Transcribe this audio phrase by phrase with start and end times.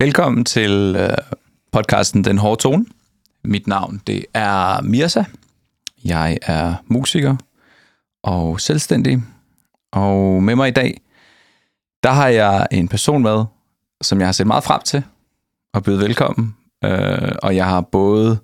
[0.00, 1.16] Velkommen til øh,
[1.72, 2.86] podcasten Den Hårde Tone.
[3.44, 5.24] Mit navn det er Mirza.
[6.04, 7.36] Jeg er musiker
[8.22, 9.22] og selvstændig.
[9.92, 11.00] Og med mig i dag,
[12.02, 13.44] der har jeg en person med,
[14.00, 15.02] som jeg har set meget frem til
[15.74, 16.56] og byde velkommen.
[16.84, 18.38] Øh, og jeg har både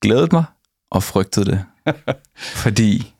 [0.00, 0.44] glædet mig
[0.90, 1.64] og frygtet det.
[2.62, 3.14] fordi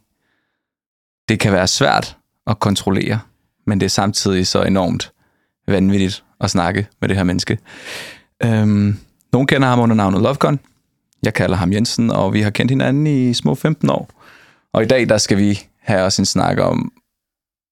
[1.29, 2.17] det kan være svært
[2.47, 3.21] at kontrollere,
[3.67, 5.13] men det er samtidig så enormt
[5.69, 7.59] vanvittigt at snakke med det her menneske.
[8.45, 8.99] Øhm,
[9.33, 10.61] nogen kender ham under navnet Lovegun.
[11.23, 14.11] Jeg kalder ham Jensen, og vi har kendt hinanden i små 15 år.
[14.73, 16.93] Og i dag, der skal vi have os en snak om,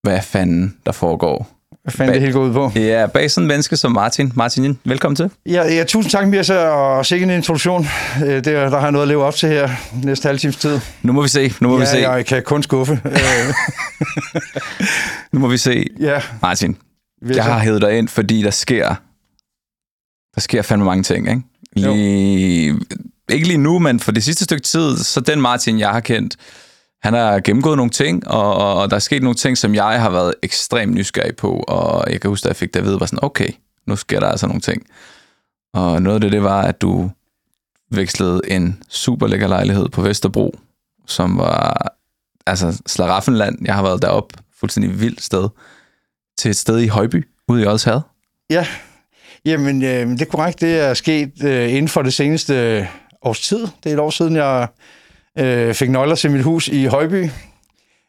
[0.03, 1.49] hvad fanden der foregår.
[1.83, 2.73] Hvad fanden det hele går ud på?
[2.79, 4.33] Ja, bag sådan en menneske som Martin.
[4.35, 5.31] Martin, velkommen til.
[5.47, 7.87] Ja, ja tusind tak, Mirza, og sikke en introduktion.
[8.25, 9.69] Øh, det, der har jeg noget at leve op til her
[10.05, 10.81] næste halv times tid.
[11.03, 11.53] Nu må vi se.
[11.61, 11.97] Nu må ja, vi se.
[11.97, 13.01] jeg kan kun skuffe.
[13.05, 13.55] Øh,
[15.33, 15.87] nu må vi se.
[16.01, 16.21] Ja.
[16.43, 16.77] Martin,
[17.23, 18.95] jeg har hævet dig ind, fordi der sker,
[20.35, 21.43] der sker fandme mange ting, ikke?
[21.73, 22.81] Lige,
[23.31, 26.37] ikke lige nu, men for det sidste stykke tid, så den Martin, jeg har kendt,
[27.03, 30.11] han har gennemgået nogle ting, og, og der er sket nogle ting, som jeg har
[30.11, 33.07] været ekstremt nysgerrig på, og jeg kan huske, at jeg fik det at vide, var
[33.07, 33.49] sådan, okay,
[33.87, 34.87] nu sker der altså nogle ting.
[35.75, 37.11] Og noget af det, det var, at du
[37.91, 40.59] vekslede en super lækker lejlighed på Vesterbro,
[41.07, 41.93] som var
[42.47, 43.59] altså Slaraffenland.
[43.65, 45.49] Jeg har været derop, fuldstændig vildt sted
[46.39, 48.01] til et sted i Højby, ude i Odsherred.
[48.51, 48.67] Ja,
[49.45, 50.61] jamen øh, det er korrekt.
[50.61, 52.87] Det er sket øh, inden for det seneste øh,
[53.23, 53.61] års tid.
[53.85, 54.69] Det er et år siden, jeg
[55.39, 57.31] øh, fik nøgler til mit hus i Højby.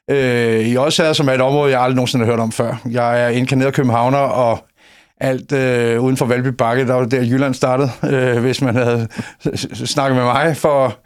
[0.10, 2.82] Øh, I Odsherred, som er et område, jeg aldrig nogensinde har hørt om før.
[2.92, 4.68] Jeg er inkarneret københavner, og
[5.20, 9.08] alt øh, uden for Valby Bakke, der var der Jylland startede, øh, hvis man havde
[9.74, 10.98] snakket med mig for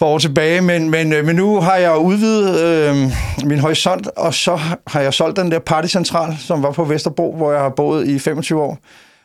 [0.00, 2.96] for år tilbage, men, men, øh, men nu har jeg udvidet øh,
[3.44, 7.52] min horisont, og så har jeg solgt den der partycentral, som var på Vesterbro, hvor
[7.52, 8.78] jeg har boet i 25 år,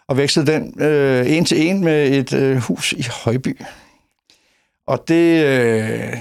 [0.08, 3.62] og vekslet den øh, en til en med et øh, hus i Højby.
[4.88, 6.14] Og det, øh,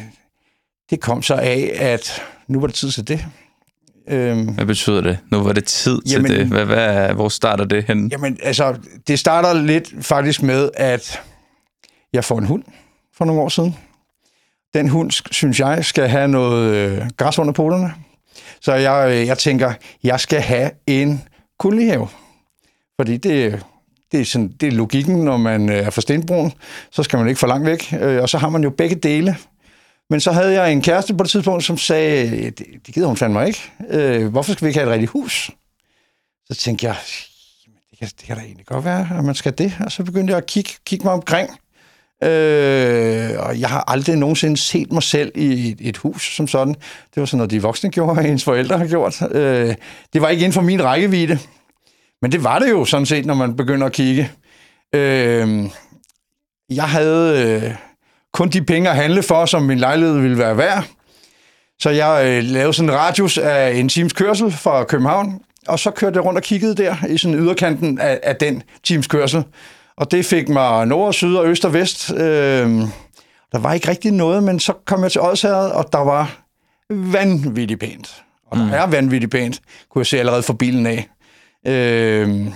[0.90, 3.26] det kom så af, at nu var det tid til det.
[4.08, 5.18] Øhm, hvad betyder det?
[5.30, 6.46] Nu var det tid til jamen, det.
[6.46, 8.08] Hvad, hvad, hvor starter det hen?
[8.08, 8.74] Jamen, altså,
[9.06, 11.20] det starter lidt faktisk med, at
[12.12, 12.62] jeg får en hund
[13.16, 13.76] for nogle år siden
[14.74, 17.94] den hund, synes jeg, skal have noget øh, græs under poterne.
[18.60, 21.22] Så jeg, øh, jeg tænker, jeg skal have en
[21.58, 22.08] kolonihave.
[23.00, 23.62] Fordi det,
[24.12, 26.52] det, er sådan, det er logikken, når man øh, er fra Stenbroen,
[26.90, 29.36] så skal man ikke for langt væk, øh, og så har man jo begge dele.
[30.10, 33.16] Men så havde jeg en kæreste på det tidspunkt, som sagde, det, det gider hun
[33.16, 33.72] fandme ikke.
[33.90, 35.50] Øh, hvorfor skal vi ikke have et rigtigt hus?
[36.46, 36.96] Så tænkte jeg,
[37.90, 39.76] det kan, det kan da egentlig godt være, at man skal det.
[39.80, 41.50] Og så begyndte jeg at kigge, kigge mig omkring.
[42.24, 46.74] Øh, og jeg har aldrig nogensinde set mig selv i et, et hus som sådan.
[46.74, 49.22] Det var sådan noget, de voksne gjorde, og ens forældre har gjort.
[49.30, 49.74] Øh,
[50.12, 51.38] det var ikke inden for min rækkevidde.
[52.22, 54.30] Men det var det jo sådan set, når man begynder at kigge.
[54.94, 55.64] Øh,
[56.70, 57.74] jeg havde øh,
[58.32, 60.84] kun de penge at handle for, som min lejlighed ville være værd.
[61.78, 65.90] Så jeg øh, lavede sådan en radius af en times kørsel fra København, og så
[65.90, 69.44] kørte jeg rundt og kiggede der i sådan yderkanten af, af den times kørsel.
[69.96, 72.12] Og det fik mig nord, syd og øst og vest.
[72.12, 72.18] Øh,
[73.52, 76.40] der var ikke rigtig noget, men så kom jeg til Odsherred, og der var
[76.90, 78.24] vanvittigt pænt.
[78.46, 78.72] Og der mm.
[78.72, 79.60] er vanvittigt pænt,
[79.90, 81.08] kunne jeg se allerede for bilen af.
[81.66, 82.46] Øh,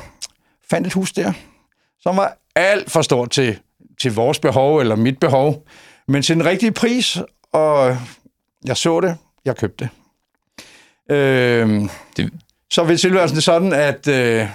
[0.70, 1.32] fandt et hus der,
[2.00, 3.58] som var alt for stort til,
[4.00, 5.66] til vores behov, eller mit behov,
[6.08, 7.18] men til den rigtige pris,
[7.52, 7.96] og
[8.64, 9.88] jeg så det, jeg købte
[11.08, 11.16] det.
[11.16, 12.32] Øh, det...
[12.70, 14.08] Så vil tilværelsen sådan, at...
[14.08, 14.48] Øh,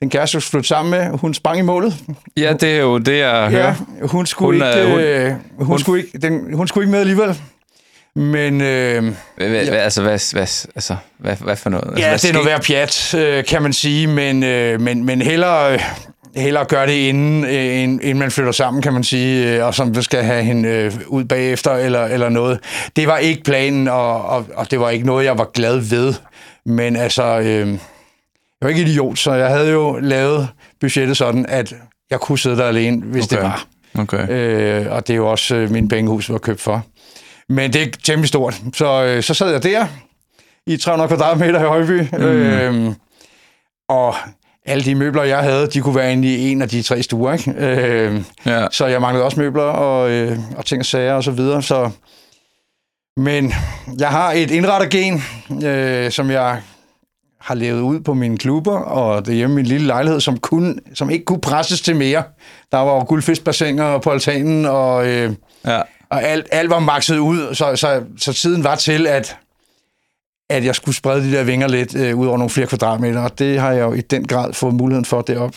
[0.00, 1.94] den kæreste, skulle flytte sammen med, hun sprang i målet.
[2.36, 3.74] Ja, det er jo det, jeg hører.
[4.00, 6.90] Ja, hun skulle, hun, ikke, hun, øh, hun, hun, skulle ikke, den, hun skulle ikke
[6.90, 7.40] med alligevel.
[8.14, 8.60] Men...
[8.60, 9.02] Øh,
[9.36, 9.74] hvad, ja.
[9.74, 11.84] altså, hvad, hvad, altså, hvad, hvad for noget?
[11.84, 15.04] Altså, ja, hvad det er noget værd pjat, øh, kan man sige, men, øh, men,
[15.04, 15.80] men hellere, øh,
[16.36, 20.02] hellere gøre det, inden, øh, inden man flytter sammen, kan man sige, øh, og som
[20.02, 22.58] skal have hende øh, ud bagefter, eller, eller noget.
[22.96, 26.14] Det var ikke planen, og, og, og det var ikke noget, jeg var glad ved.
[26.66, 27.38] Men altså...
[27.38, 27.78] Øh,
[28.60, 30.48] jeg var ikke idiot, så jeg havde jo lavet
[30.80, 31.74] budgettet sådan, at
[32.10, 33.36] jeg kunne sidde der alene, hvis okay.
[33.36, 33.66] det var.
[33.98, 34.30] Okay.
[34.30, 36.86] Øh, og det er jo også øh, min pengehus, var købt for.
[37.48, 38.62] Men det er temmelig stort.
[38.74, 39.86] Så, øh, så sad jeg der
[40.66, 42.00] i 300 kvadratmeter i Højby.
[42.12, 42.22] Mm.
[42.22, 42.94] Øh,
[43.88, 44.14] og
[44.66, 47.32] alle de møbler, jeg havde, de kunne være inde i en af de tre stuer.
[47.32, 47.54] Ikke?
[47.56, 48.66] Øh, ja.
[48.70, 51.62] Så jeg manglede også møbler og, øh, og ting og sager og så videre.
[51.62, 51.90] Så,
[53.16, 53.52] men
[53.98, 55.22] jeg har et indrettergen,
[55.66, 56.62] øh, som jeg
[57.48, 60.74] har levet ud på mine klubber, og det hjemme i min lille lejlighed, som, kunne,
[60.94, 62.22] som ikke kunne presses til mere.
[62.72, 65.32] Der var guldfiskbassiner på altanen, og, øh,
[65.66, 65.80] ja.
[66.10, 69.36] og alt, alt var makset ud, så, så, så tiden var til, at,
[70.50, 73.38] at jeg skulle sprede de der vinger lidt øh, ud over nogle flere kvadratmeter, og
[73.38, 75.54] det har jeg jo i den grad fået muligheden for derop.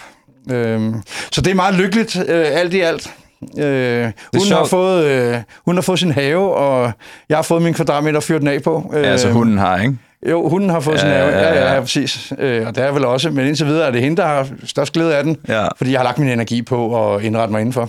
[0.51, 1.01] Øhm,
[1.31, 3.13] så det er meget lykkeligt, øh, alt i alt.
[3.57, 6.91] Øh, hun, har fået, øh, hun har fået sin have, og
[7.29, 8.91] jeg har fået min kvadratmeter at fyre den af på.
[8.93, 9.97] Øh, Ja, altså hunden har, ikke?
[10.29, 11.27] Jo, hunden har fået ja, sin Ja.
[11.29, 12.33] Ja, ja, ja, præcis.
[12.37, 14.93] Øh, og det er vel også, men indtil videre er det hende, der har størst
[14.93, 15.67] glæde af den, Ja.
[15.77, 17.85] fordi jeg har lagt min energi på at indrette mig indenfor.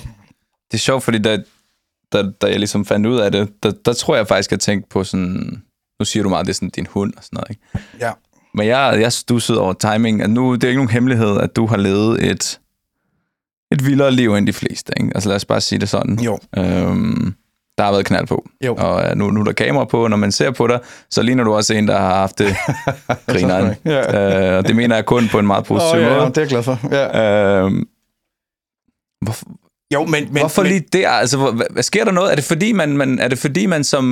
[0.70, 1.38] Det er sjovt, fordi da,
[2.12, 4.61] da, da jeg ligesom fandt ud af det, der, der tror jeg faktisk, at jeg
[4.61, 5.62] tænkte på sådan...
[6.00, 7.87] Nu siger du meget, det er sådan din hund og sådan noget, ikke?
[8.00, 8.11] Ja.
[8.55, 11.67] Men jeg, jeg stussede over timing, at nu, det er ikke nogen hemmelighed, at du
[11.67, 12.61] har levet et,
[13.73, 15.12] et vildere liv end de fleste, ikke?
[15.14, 16.19] Altså lad os bare sige det sådan.
[16.19, 16.38] Jo.
[16.58, 17.35] Øhm,
[17.82, 18.44] der har været knald på.
[18.67, 18.75] Jo.
[18.75, 20.81] Og øh, nu, nu er der kamera på, og når man ser på dig,
[21.11, 22.56] så ligner du også en, der har haft det
[23.32, 23.75] grineren.
[23.84, 24.50] Ja.
[24.52, 26.26] øh, og det mener jeg kun på en meget positiv Åh, ja, måde.
[26.26, 26.79] det er jeg glad for.
[26.90, 27.62] Ja.
[27.62, 27.87] Øhm,
[29.25, 29.46] hvorfor,
[29.94, 31.08] Jo, men, men, Hvorfor men, lige der?
[31.11, 32.31] Altså, hvad, hvad sker der noget?
[32.31, 34.05] Er det fordi, man, man, er det fordi, man som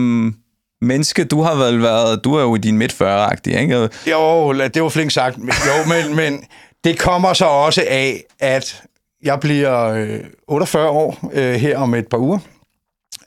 [0.82, 3.88] menneske, du har vel været, du er jo i din midt 40-agtige, ikke?
[4.10, 5.36] Jo, det var flink sagt.
[5.38, 6.44] Jo, men, men
[6.84, 8.82] det kommer så også af, at
[9.22, 12.38] jeg bliver øh, 48 år øh, her om et par uger,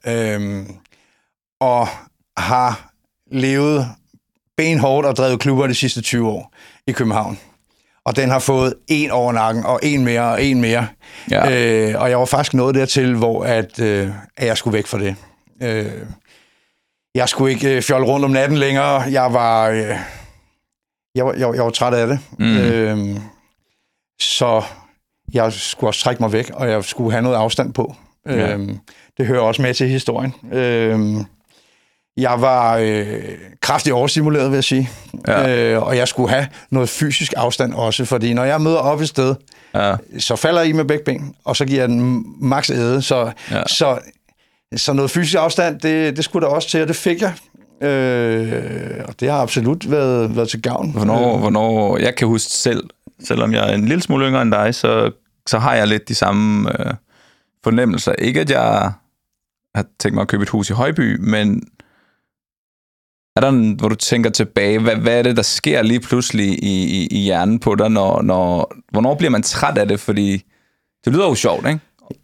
[0.07, 0.75] øhm,
[1.61, 1.87] og
[2.37, 2.91] har
[3.31, 3.87] levet
[4.57, 6.53] benhårdt og drevet klubber de sidste 20 år
[6.87, 7.39] i København.
[8.05, 10.87] Og den har fået en over nakken, og en mere, og en mere.
[11.31, 11.51] Ja.
[11.51, 14.99] Øh, og jeg var faktisk nået dertil, hvor at, øh, at jeg skulle væk fra
[14.99, 15.15] det.
[15.61, 15.91] Øh,
[17.15, 19.01] jeg skulle ikke øh, fjolle rundt om natten længere.
[19.01, 19.97] Jeg var, øh,
[21.15, 22.19] jeg var, jeg, jeg var træt af det.
[22.39, 22.57] Mm.
[22.57, 23.19] Øh,
[24.19, 24.63] så
[25.33, 27.95] jeg skulle også trække mig væk, og jeg skulle have noget afstand på.
[28.25, 28.55] Ja.
[28.55, 28.69] Øh,
[29.17, 30.33] det hører også med til historien.
[30.53, 30.99] Øh,
[32.17, 33.05] jeg var øh,
[33.61, 34.89] kraftigt overstimuleret, vil jeg sige.
[35.27, 35.57] Ja.
[35.73, 39.07] Øh, og jeg skulle have noget fysisk afstand også, fordi når jeg møder op et
[39.09, 39.35] sted,
[39.75, 39.95] Ja.
[40.19, 43.01] så falder i med begge ben, og så giver jeg den max æde.
[43.01, 43.63] Så, Ja.
[43.67, 43.99] så,
[44.75, 47.33] så noget fysisk afstand, det, det skulle der også til, og det fik jeg.
[47.89, 50.91] Øh, og det har absolut været, været til gavn.
[50.91, 52.83] Hvornår, hvornår, jeg kan huske selv,
[53.23, 55.11] selvom jeg er en lille smule yngre end dig, så,
[55.47, 56.93] så har jeg lidt de samme øh,
[57.63, 58.11] fornemmelser.
[58.13, 58.91] Ikke at jeg
[59.75, 61.63] har tænkt mig at købe et hus i Højby, men
[63.35, 66.63] er der en, hvor du tænker tilbage, hvad, hvad er det, der sker lige pludselig
[66.63, 69.99] i, i, i hjernen på dig, når, når, hvornår bliver man træt af det?
[69.99, 70.43] Fordi
[71.05, 71.79] det lyder jo sjovt, ikke?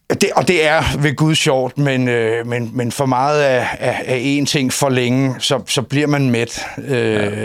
[0.10, 4.04] Det, og det er ved Gud sjovt, men, øh, men, men for meget af, af,
[4.06, 6.66] af én ting for længe, så, så bliver man mæt.
[6.78, 7.38] Øh, ja.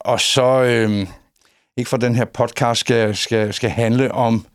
[0.00, 1.06] Og så, øh,
[1.76, 4.46] ikke for den her podcast skal, skal, skal handle om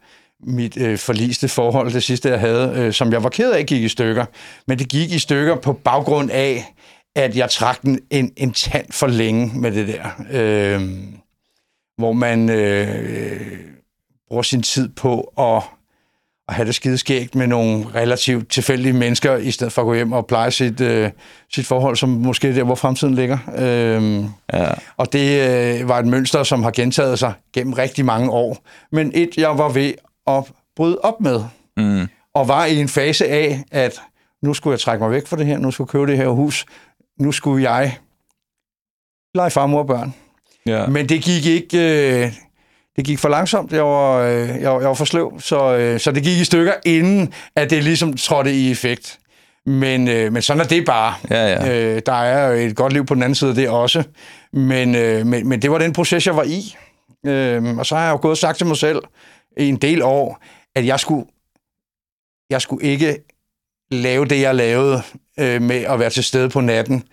[0.43, 3.83] mit øh, forliste forhold, det sidste jeg havde, øh, som jeg var ked af, gik
[3.83, 4.25] i stykker.
[4.67, 6.73] Men det gik i stykker på baggrund af,
[7.15, 10.03] at jeg trak en, en, en tand for længe med det der.
[10.31, 10.81] Øh,
[11.97, 13.41] hvor man øh,
[14.27, 15.63] bruger sin tid på at
[16.47, 19.93] at have det skide skægt med nogle relativt tilfældige mennesker, i stedet for at gå
[19.93, 21.11] hjem og pleje sit, øh,
[21.53, 23.37] sit forhold, som måske er der, hvor fremtiden ligger.
[23.57, 24.67] Øhm, Ja.
[24.97, 25.49] og det
[25.81, 28.65] øh, var et mønster, som har gentaget sig gennem rigtig mange år.
[28.91, 29.93] Men et, jeg var ved
[30.27, 30.43] at
[30.75, 31.43] bryde op med.
[31.77, 32.07] Mm.
[32.33, 34.01] Og var i en fase af, at
[34.43, 36.27] nu skulle jeg trække mig væk fra det her, nu skulle jeg købe det her
[36.27, 36.65] hus,
[37.19, 37.97] nu skulle jeg
[39.35, 40.13] lege far, mor og børn.
[40.65, 40.87] Ja.
[40.87, 41.77] Men det gik ikke...
[42.23, 42.31] Øh,
[42.95, 43.71] det gik for langsomt.
[43.71, 46.43] Jeg var, øh, jeg, var- jeg var for sløv, så, øh, så det gik i
[46.43, 49.19] stykker, inden at det ligesom trådte i effekt.
[49.65, 51.13] Men, øh, men sådan er det bare.
[51.29, 51.79] Ja, ja.
[51.95, 54.03] Øh, der er jo et godt liv på den anden side af det også.
[54.53, 56.75] Men, øh, men, men det var den proces, jeg var i.
[57.25, 59.01] Øh, og så har jeg jo gået og sagt til mig selv
[59.57, 60.43] en del år,
[60.75, 61.25] at jeg skulle,
[62.49, 63.17] jeg skulle ikke
[63.91, 65.01] lave det, jeg lavede
[65.39, 67.03] øh, med at være til stede på natten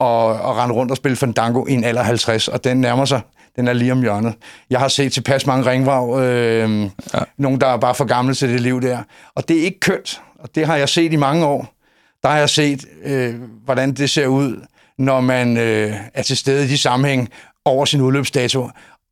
[0.00, 3.20] og, og rende rundt og spille Fandango i en alder 50, og den nærmer sig.
[3.56, 4.34] Den er lige om hjørnet.
[4.70, 6.20] Jeg har set tilpas mange ringvrag.
[6.22, 6.82] Øh,
[7.14, 7.18] Ja.
[7.38, 9.02] Nogle, der er bare for gamle til det liv der.
[9.34, 10.20] Og det er ikke kønt.
[10.38, 11.74] Og det har jeg set i mange år.
[12.22, 13.34] Der har jeg set, øh,
[13.64, 14.60] hvordan det ser ud,
[14.98, 17.28] når man øh, er til stede i de sammenhæng
[17.64, 18.68] over sin udløbsdato.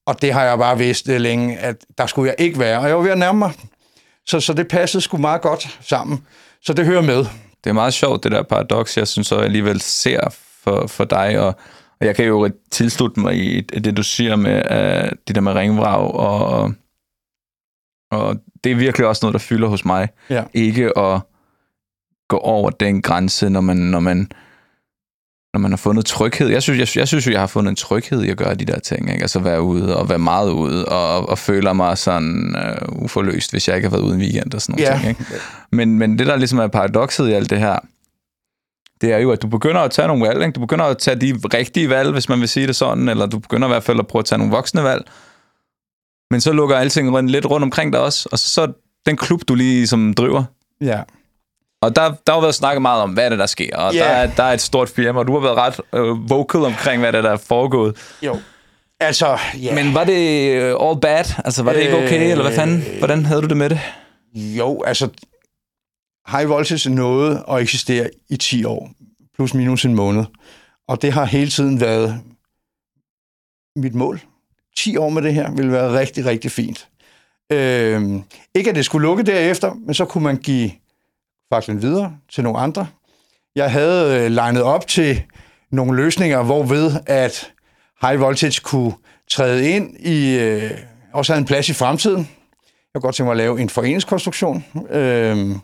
[0.07, 2.79] Og det har jeg bare vidst øh, længe, at der skulle jeg ikke være.
[2.79, 3.53] Og jeg var ved at nærme mig.
[4.27, 6.27] Så, så det passede sgu meget godt sammen.
[6.63, 7.19] Så det hører med.
[7.65, 10.21] Det er meget sjovt, det der paradoks, jeg synes, jeg alligevel ser
[10.63, 11.47] for, for dig, og,
[12.01, 15.53] og jeg kan jo tilslutte mig i det, du siger med uh, det der med
[15.53, 16.73] ringvrag, og,
[18.11, 20.09] og det er virkelig også noget, der fylder hos mig.
[20.31, 20.45] Ja.
[20.55, 21.21] Ikke at
[22.29, 24.31] gå over den grænse, når man, når man,
[25.55, 26.49] når man har fundet tryghed.
[26.49, 28.65] Jeg synes, jeg, jeg synes jo, jeg har fundet en tryghed i at gøre de
[28.65, 29.11] der ting.
[29.13, 29.23] Ikke?
[29.23, 33.69] Altså være ude og være meget ude, og, og føler mig sådan uh, uforløst, hvis
[33.69, 34.91] jeg ikke har været ude en weekend og sådan noget.
[34.91, 34.99] Ja.
[34.99, 35.25] Ting, ikke?
[35.73, 37.79] Men, men det, der ligesom er paradokset i alt det her,
[39.01, 40.41] det er jo, at du begynder at tage nogle valg.
[40.41, 40.53] Ikke?
[40.53, 43.39] Du begynder at tage de rigtige valg, hvis man vil sige det sådan, eller du
[43.39, 45.05] begynder i hvert fald at prøve at tage nogle voksne valg.
[46.31, 48.73] Men så lukker alting lidt rundt omkring dig også, og så, så
[49.07, 50.45] den klub, du lige som driver.
[50.81, 51.03] Ja.
[51.83, 53.99] Og der, der har været snakket meget om, hvad er det, der sker, og Ja.
[53.99, 57.01] der, er, der er et stort firma, og du har været ret øh, vocal omkring,
[57.01, 57.97] hvad det er, der er foregået.
[58.23, 58.37] Jo.
[59.01, 59.75] Altså, ja.
[59.75, 61.25] Men var det øh, all bad?
[61.45, 62.85] Altså, var det ikke okay, Øh, eller hvad fanden?
[62.99, 63.81] Hvordan havde du det med det?
[64.35, 65.09] Jo, altså,
[66.31, 68.91] High Voltage nåede at eksistere i 10 år,
[69.35, 70.25] plus minus en måned.
[70.89, 72.21] Og det har hele tiden været
[73.77, 74.21] mit mål.
[74.77, 76.89] 10 år med det her ville være rigtig, rigtig fint.
[77.53, 78.23] Øhm,
[78.55, 80.71] ikke at det skulle lukke derefter, men så kunne man give
[81.53, 82.87] faklen videre til nogle andre.
[83.57, 85.23] Jeg havde øh, legnet op til
[85.73, 87.53] nogle løsninger, hvorved at
[88.03, 88.93] High Voltage kunne
[89.31, 90.71] træde ind i, øh,
[91.13, 92.29] også have en plads i fremtiden.
[92.95, 95.57] Jeg kunne godt tænke mig at lave en foreningskonstruktion, øh,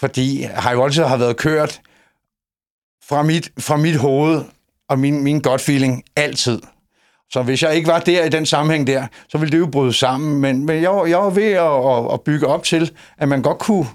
[0.00, 1.80] fordi High Voltage har været kørt
[3.08, 4.42] fra mit, fra mit hoved
[4.88, 6.60] og min, min gut feeling altid.
[7.30, 9.92] Så hvis jeg ikke var der i den sammenhæng der, så ville det jo bryde
[9.92, 10.40] sammen.
[10.40, 13.42] Men, men jeg, var, jeg var ved at, at, at bygge op til, at man
[13.42, 13.86] godt kunne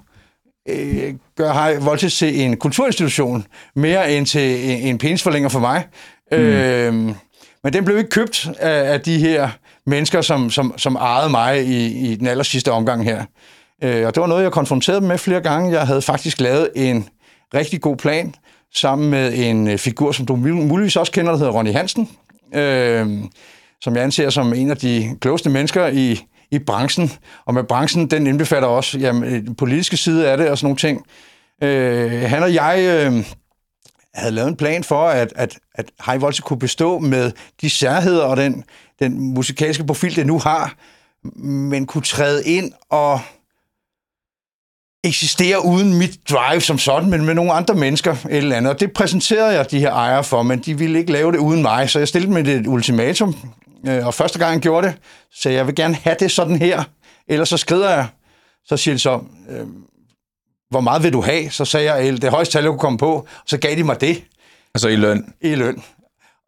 [0.69, 5.87] øh, gøre High Voltage til en kulturinstitution, mere end til en, en penisforlænger for mig.
[6.31, 6.37] Mm.
[6.37, 6.93] Øh,
[7.63, 9.49] men den blev ikke købt af, af de her
[9.85, 13.25] mennesker, som, som, som ejede mig i, i den aller sidste omgang her.
[13.83, 15.71] Øh, og det var noget, jeg konfronterede dem med flere gange.
[15.71, 17.07] Jeg havde faktisk lavet en
[17.53, 18.35] rigtig god plan
[18.75, 22.09] sammen med en øh, figur, som du muligvis også kender, der hedder Ronny Hansen,
[22.53, 23.07] øh,
[23.81, 27.11] som jeg anser som en af de klogeste mennesker i, i branchen.
[27.45, 30.65] Og med branchen, den indbefatter også jamen, øh, den politiske side af det og sådan
[30.65, 31.05] nogle ting.
[31.63, 33.25] Øh, han og jeg øh,
[34.15, 37.31] havde lavet en plan for, at, at, at High Voltage kunne bestå med
[37.61, 38.63] de særheder og den,
[38.99, 40.75] den musikalske profil, det nu har,
[41.43, 43.19] men kunne træde ind og
[45.03, 48.73] eksistere uden mit drive som sådan, men med nogle andre mennesker et eller andet.
[48.73, 51.61] Og det præsenterede jeg de her ejere for, men de ville ikke lave det uden
[51.61, 53.35] mig, så jeg stillede med et ultimatum.
[53.87, 54.95] Øh, Og første gang jeg gjorde det,
[55.35, 56.83] sagde jeg, jeg vil gerne have det sådan her,
[57.27, 58.05] ellers så skrider jeg.
[58.65, 59.19] Så siger de så,
[59.49, 59.65] øh,
[60.69, 61.49] hvor meget vil du have?
[61.49, 63.11] Så sagde jeg, "El, det højeste tal, jeg kunne komme på.
[63.15, 64.23] Og så gav de mig det
[64.75, 65.33] Altså i løn.
[65.41, 65.83] i løn.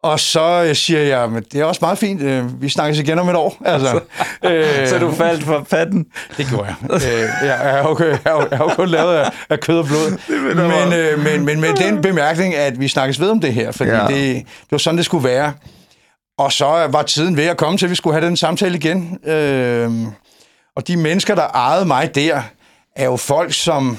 [0.02, 3.18] Og så øh, siger jeg, men det er også meget fint, øh, vi snakkes igen
[3.18, 3.56] om et år.
[3.64, 4.00] Altså,
[4.48, 6.06] øh, Så du faldt for patten?
[6.36, 6.90] det gjorde jeg.
[6.94, 10.18] øh, jeg, jeg, er jo, jeg er jo kun lavet af, af kød og blod.
[10.54, 13.90] Men, øh, men, men med den bemærkning, at vi snakkes ved om det her, fordi
[13.90, 14.06] ja.
[14.06, 15.52] det, det var sådan, det skulle være.
[16.38, 19.18] Og så var tiden ved at komme til, at vi skulle have den samtale igen.
[19.24, 19.90] Øh,
[20.76, 22.42] og de mennesker, der ejede mig der,
[22.96, 23.98] er jo folk, som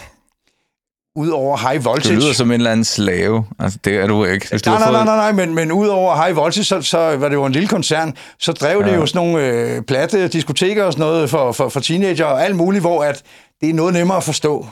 [1.16, 2.16] ud over high Du voltage...
[2.16, 3.46] lyder som en eller anden slave.
[3.60, 4.48] Altså, det er du ikke.
[4.50, 7.28] Hvis du Nej, nej, nej, nej, nej, men, men udover High Voltage, så, så var
[7.30, 8.92] det jo en lille koncern, så drev ja.
[8.92, 12.44] det jo sådan nogle øh, platte diskoteker og sådan noget for, for, for teenager og
[12.46, 13.24] alt muligt, hvor at
[13.62, 14.68] det er noget nemmere at forstå,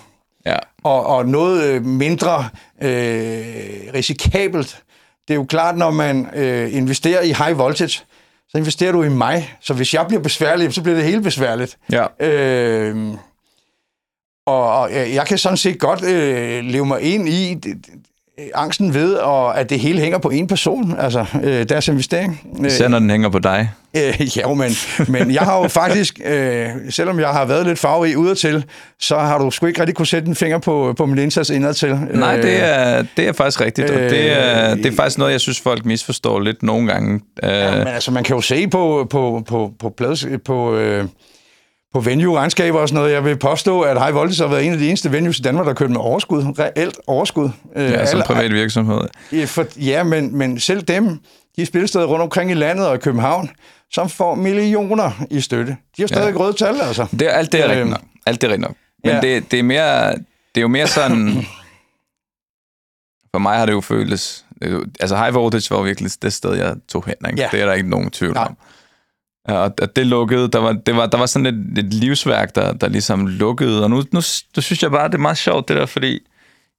[0.46, 0.56] Ja.
[0.84, 2.50] og, og noget øh, mindre
[2.82, 3.44] øh,
[3.94, 4.82] risikabelt.
[5.28, 8.02] Det er jo klart, når man øh, investerer i High Voltage,
[8.50, 11.78] så investerer du i mig, så hvis jeg bliver besværlig, så bliver det helt besværligt.
[11.92, 12.28] Ja.
[12.28, 13.14] Øh,
[14.46, 17.94] og, og jeg jeg kan sådan set godt øh, leve mig ind i det, det,
[18.54, 22.42] angsten ved, og at det hele hænger på en person, altså øh, deres investering.
[22.60, 23.72] Øh, Især når den hænger på dig.
[23.98, 24.72] Øh, ja, men,
[25.08, 28.66] men jeg har jo faktisk, øh, selvom jeg har været lidt farverig udadtil,
[29.00, 31.96] så har du sgu ikke rigtig kunne sætte en finger på, på min indsats indadtil.
[32.14, 35.32] Nej, det er, det er faktisk rigtigt, og det er, øh, det er faktisk noget,
[35.32, 37.22] jeg synes, folk misforstår lidt nogle gange.
[37.44, 41.06] Ja, Øh, men altså, man kan jo se på, på, på, på, plades, på, øh,
[41.94, 43.14] på venue-regnskaber og sådan noget.
[43.14, 45.66] Jeg vil påstå, at High Voltage har været en af de eneste venues i Danmark,
[45.66, 46.44] der har kørt med overskud.
[46.60, 47.50] Reelt overskud.
[47.76, 49.02] Øh, ja, som alle- privat virksomhed.
[49.32, 51.20] Ja, for, ja men, men selv dem,
[51.58, 53.50] de spillesteder rundt omkring i landet og i København,
[53.94, 55.78] som får millioner i støtte.
[55.98, 56.40] De har stadig ja.
[56.40, 57.08] røde tal, altså.
[57.12, 58.02] Det er, alt det er Øhm, rigtigt nok.
[58.26, 58.78] Alt det er rigtigt nok.
[59.04, 59.22] Men ja.
[59.22, 61.46] det, det, er mere, det er jo mere sådan...
[63.36, 64.46] For mig har det jo føltes...
[65.00, 67.16] Altså High Voltage var virkelig det sted, jeg tog hen.
[67.30, 67.42] Ikke?
[67.42, 67.50] Ja.
[67.52, 68.44] Det er der ikke nogen tvivl Nej.
[68.46, 68.58] om.
[69.46, 72.74] Og og det lukkede, der var, det var, der var sådan et, et livsværk, der,
[72.74, 73.84] der ligesom lukkede.
[73.84, 74.22] Og nu, nu,
[74.56, 76.20] nu synes jeg bare, det er meget sjovt det der, fordi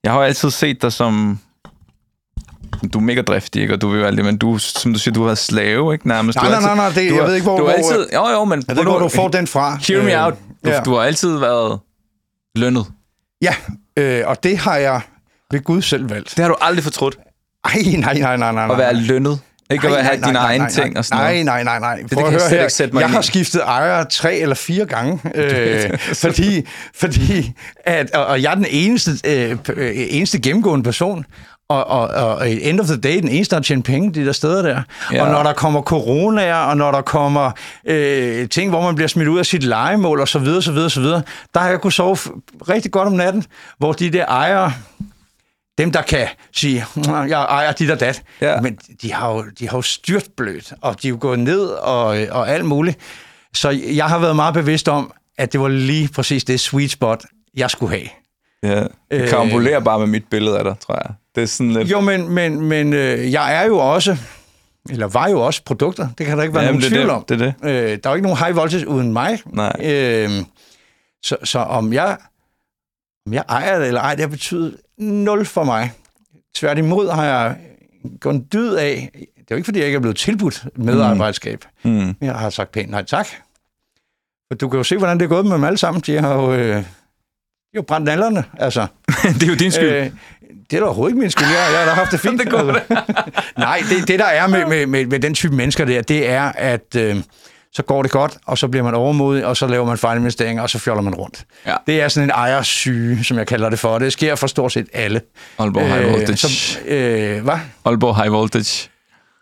[0.04, 1.40] jeg har jo altid set dig som...
[2.92, 3.74] Du er mega driftig, ikke?
[3.74, 6.08] Og du vil alt det, men du, som du siger, du har slave, ikke?
[6.08, 6.36] Nærmest.
[6.36, 8.06] Nej, nej, nej, nej, det- du jeg ved ikke, hvor- Du altid...
[8.14, 8.64] Jo, jo, men...
[8.68, 9.78] Jeg ved hvor du får den fra.
[9.88, 10.34] Hear me Øh, out.
[10.64, 10.80] Du, ja.
[10.80, 11.80] du har altid været
[12.56, 12.86] lønnet.
[13.42, 13.54] Ja,
[13.96, 15.00] øh, og det har jeg
[15.50, 16.30] ved Gud selv valgt.
[16.36, 17.18] Det har du aldrig fortrudt.
[17.64, 18.68] Ej, nej, nej, nej, nej.
[18.72, 19.38] At være lønnet.
[19.70, 21.64] Ikke at have dine egne ting og sådan nej, noget.
[21.64, 21.96] nej, nej, nej.
[21.96, 24.54] det Prøv kan jeg slet ikke sætte mig Jeg ind har skiftet ejer tre eller
[24.54, 27.52] fire gange, øh, fordi, fordi
[27.84, 31.24] at, og, og jeg er den eneste, øh, øh, eneste gennemgående person,
[31.68, 34.62] og, og, og end of the day, den eneste, der tjent penge de der steder
[34.62, 34.82] der.
[35.12, 35.24] Ja.
[35.24, 37.50] Og når der kommer coronaer, og når der kommer
[37.86, 40.90] øh, ting, hvor man bliver smidt ud af sit legemål, og så videre, så videre,
[40.90, 41.22] så videre,
[41.54, 42.16] der har jeg kunnet sove
[42.68, 43.44] rigtig godt om natten,
[43.78, 44.72] hvor de der ejere,
[45.78, 48.60] dem, der kan sige, "Mwah, jeg ejer dit og dat, Ja.
[48.60, 51.64] men de har, jo, de har jo styrt blødt, og de er jo gået ned
[51.66, 52.98] og, og alt muligt.
[53.54, 57.24] Så jeg har været meget bevidst om, at det var lige præcis det sweet spot,
[57.56, 58.08] jeg skulle have.
[58.62, 58.80] Ja.
[58.80, 59.28] Det Øh.
[59.28, 61.14] karambolerer bare med mit billede af dig, tror jeg.
[61.34, 61.90] Det er sådan lidt...
[61.90, 64.16] Jo, men, men, men øh, jeg er jo også
[64.90, 66.08] eller var jo også produkter.
[66.18, 67.24] Det kan der ikke være Jamen, nogen det tvivl om.
[67.28, 67.54] Det det.
[67.62, 69.38] Øh, der er jo ikke nogen high voltage uden mig.
[69.46, 69.72] Nej.
[69.84, 70.30] Øh,
[71.22, 72.16] så, så om jeg
[73.26, 75.92] om jeg ejer det eller ej, det har betydet nul for mig.
[76.54, 77.56] Tværtimod har jeg
[78.20, 81.64] gået en dyd af, det er jo ikke fordi, jeg ikke er blevet tilbudt medarbejderskab,
[81.82, 81.90] Mm.
[81.90, 83.26] men jeg har sagt pænt nej tak.
[84.52, 86.02] For du kan jo se, hvordan det er gået med dem alle sammen.
[86.06, 86.82] De har jo, øh, de har
[87.76, 88.86] jo brændt nallerne, altså.
[89.38, 89.92] det er jo din skyld.
[89.92, 90.10] Øh,
[90.74, 91.46] det er da overhovedet ikke min skyld.
[91.46, 92.40] Jeg, jeg har haft det fint.
[92.40, 92.80] Det altså.
[93.58, 96.52] Nej, det, det der er med, med, med, med den type mennesker der, det er,
[96.56, 97.16] at øh,
[97.72, 100.70] så går det godt, og så bliver man overmodig, og så laver man fejlinvesteringer, og
[100.70, 101.44] så fjoller man rundt.
[101.66, 101.74] Ja.
[101.86, 103.98] Det er sådan en ejersyge, som jeg kalder det for.
[103.98, 105.20] Det sker for stort set alle.
[105.58, 106.36] Aalborg High Voltage.
[106.36, 107.54] så, øh, hvad?
[107.84, 108.88] Aalborg High Voltage.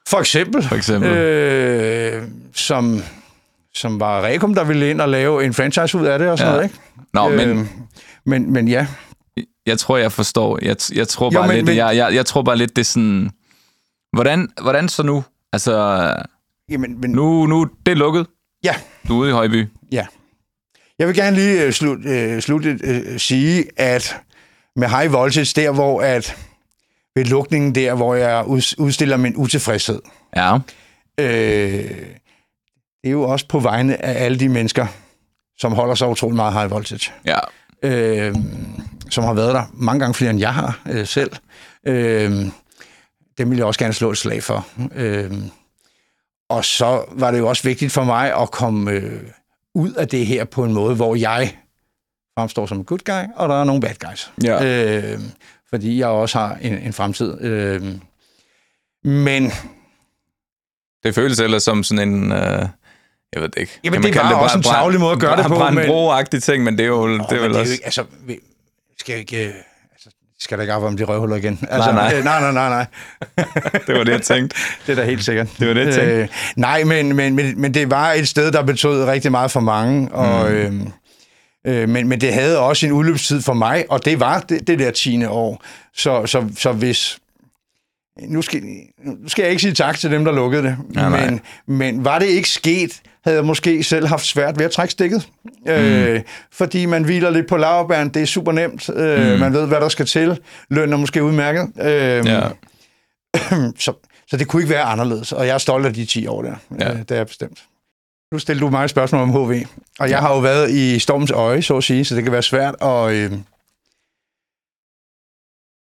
[0.08, 0.62] For eksempel.
[0.68, 1.10] For eksempel.
[1.10, 2.22] Øh,
[2.54, 3.02] som,
[3.74, 6.50] som var Rekum, der ville ind og lave en franchise ud af det og sådan
[6.52, 6.56] Ja.
[6.56, 6.78] noget, ikke?
[7.14, 7.66] Nå, men Øh,
[8.26, 8.86] men, men ja,
[9.66, 10.59] jeg tror, jeg forstår.
[10.62, 12.83] Jeg, jeg tror Jo, bare men- lidt, men- jeg, jeg, jeg tror bare lidt, det
[12.83, 13.31] er sådan...
[14.12, 15.25] Hvordan, hvordan så nu?
[15.52, 15.75] Altså,
[16.71, 18.26] jamen, men, nu, nu det er lukket.
[18.64, 18.75] ja,
[19.09, 19.69] Du er ude i Højby.
[19.92, 20.07] Ja.
[20.99, 24.16] Jeg vil gerne lige øh, slut, øh, slutte øh, sige, at
[24.76, 26.37] med high voltage, der hvor at
[27.16, 30.00] ved lukningen der, hvor jeg ud, udstiller min utilfredshed,
[30.37, 30.54] Ja.
[31.21, 31.90] øh,
[33.02, 34.87] det er jo også på vegne af alle de mennesker,
[35.59, 37.12] som holder sig utrolig meget high voltage.
[37.25, 37.38] Ja.
[37.83, 38.35] Øh,
[39.12, 41.31] som har været der mange gange flere, end jeg har øh, selv.
[41.87, 42.33] Øh,
[43.38, 44.66] dem vil jeg også gerne slå et slag for.
[44.95, 45.33] Øh,
[46.50, 49.21] og så var det jo også vigtigt for mig at komme øh,
[49.75, 51.57] ud af det her på en måde, hvor jeg
[52.38, 54.33] fremstår som en good guy, og der er nogle bad guys.
[54.45, 54.64] Ja.
[55.14, 55.21] Øh,
[55.71, 57.40] fordi jeg også har en, en fremtid.
[57.40, 57.83] Øh,
[59.04, 59.52] men
[61.04, 62.33] Det føles ellers som sådan en...
[62.33, 62.38] Øh,
[63.33, 63.81] jeg ved det ikke.
[63.85, 66.40] Jamen, det var også en brand- tavlig måde at gøre det på, Brand men- bro-agtig
[66.42, 67.73] ting, men det er jo, det er men vel det er jo også...
[67.73, 68.04] ikke, altså,
[69.02, 69.54] skal ikke, øh,
[69.92, 71.59] altså, skal der ikke arbejde om de røvhuller igen?
[71.71, 72.14] Altså, nej.
[72.16, 72.87] øh, nej, nej, nej, nej.
[73.87, 74.56] Det var det, jeg tænkte.
[74.87, 75.49] Det er da helt sikkert.
[75.59, 76.14] Det var det, jeg tænkte.
[76.14, 79.61] Øh, nej, men, men, men, men det var et sted, der betød rigtig meget for
[79.61, 80.56] mange, og, Mm.
[80.56, 84.66] øh, øh, men, men det havde også en udløbstid for mig, og det var det,
[84.66, 85.25] det der 10.
[85.25, 85.62] år.
[85.97, 87.19] Så, så, så hvis...
[88.28, 88.62] Nu skal,
[89.04, 91.08] nu skal jeg ikke sige tak til dem, der lukkede det, nej.
[91.30, 94.93] men, men var det ikke sket, havde jeg måske selv haft svært ved at trække
[94.93, 95.28] stikket.
[95.67, 95.73] Mm.
[95.73, 96.21] Øh,
[96.52, 99.41] fordi man hviler lidt på laverbæren, det er super nemt, øh, mm.
[99.41, 101.73] man ved, hvad der skal til, løn er måske udmærket.
[101.80, 102.41] Øh, Ja.
[103.78, 103.93] så,
[104.28, 106.54] så det kunne ikke være anderledes, og jeg er stolt af de 10 år der.
[106.80, 106.89] Ja.
[106.93, 106.99] Ja.
[106.99, 107.63] Det er jeg bestemt.
[108.32, 109.65] Nu stiller du mig et spørgsmål om HV,
[109.99, 112.43] og jeg har jo været i stormens øje, så at sige, så det kan være
[112.43, 113.32] svært at, øh,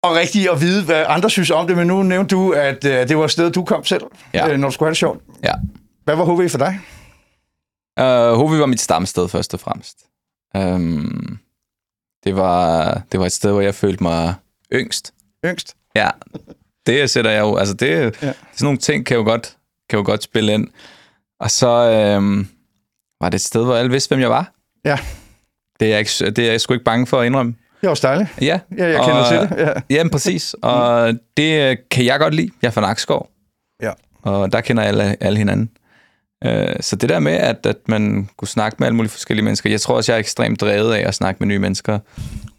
[0.03, 3.09] og rigtig at vide, hvad andre synes om det, men nu nævnte du, at øh,
[3.09, 4.03] det var et sted, du kom selv,
[4.35, 4.49] Ja.
[4.53, 5.23] øh, når du skulle have det sjovt.
[5.45, 5.53] Ja.
[6.05, 6.81] Hvad var HV for dig?
[8.01, 9.99] Uh, Hovi var mit stamsted først og fremmest.
[10.59, 11.39] Um,
[12.25, 14.35] det, var, det var et sted, hvor jeg følte mig
[14.73, 15.15] yngst.
[15.45, 15.77] Yngst?
[15.95, 16.11] Ja,
[16.87, 18.11] det sætter jeg jo, altså det, ja.
[18.11, 19.57] Sådan nogle ting kan jo godt,
[19.91, 20.69] kan jo godt spille ind.
[21.41, 22.49] Og så øhm,
[23.21, 24.53] var det et sted, hvor alle vidste, hvem jeg var.
[24.85, 24.99] Ja.
[25.81, 27.53] Det er jeg, ikke, det er jeg sgu ikke bange for at indrømme.
[27.81, 28.31] Det var også dejligt.
[28.41, 29.67] Ja, Ja, jeg kender og, til det.
[29.67, 29.73] Ja.
[29.97, 30.55] Ja, men præcis.
[30.63, 32.51] Og det øh, kan jeg godt lide.
[32.63, 33.31] Jeg er fra Nakskov.
[33.83, 33.93] Ja.
[34.23, 35.71] Og der kender alle, alle hinanden.
[36.44, 39.70] Øh, Så det der med, at, at man kunne snakke med alle mulige forskellige mennesker.
[39.70, 41.99] Jeg tror også, jeg er ekstremt drevet af at snakke med nye mennesker.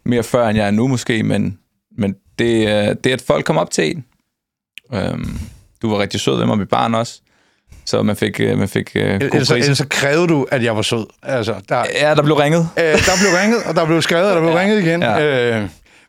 [0.04, 1.58] Mere før, end jeg er nu måske, men,
[1.98, 4.04] men det, er- det at folk kommer op til en.
[4.94, 5.38] Øhm,
[5.82, 7.20] Du var rigtig sød ved mig med barn også.
[7.84, 10.76] Så man fik, øh, man fik øh, god Ellers, ellers så krævede du, at jeg
[10.76, 11.06] var sød.
[11.22, 12.68] Altså, der, Ja, der blev ringet.
[12.78, 14.60] Øh, der blev ringet, og der blev skrevet, og der blev ja.
[14.60, 15.02] ringet igen.
[15.02, 15.56] Ja.
[15.56, 15.60] Øh,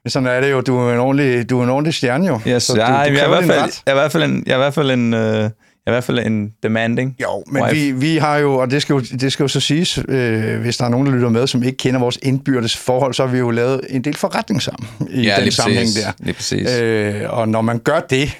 [0.03, 0.61] men sådan er det jo.
[0.61, 2.39] Du er en ordentlig, du er en ordentlig stjerne jo.
[2.47, 4.43] Yes, Så ja, du jeg, er i hvert fald, jeg er i hvert fald en,
[4.45, 5.49] jeg er i hvert fald en, øh,
[5.89, 7.15] i hvert fald en demanding.
[7.21, 7.75] Jo, men wife.
[7.75, 10.77] vi, vi har jo, og det skal jo, det skal jo så siges, øh, hvis
[10.77, 13.37] der er nogen, der lytter med, som ikke kender vores indbyrdes forhold, så har vi
[13.39, 16.11] jo lavet en del forretning sammen i ja, den sammenhæng præcis, der.
[16.19, 16.79] Lige præcis.
[16.79, 18.37] Øh, og når man gør det,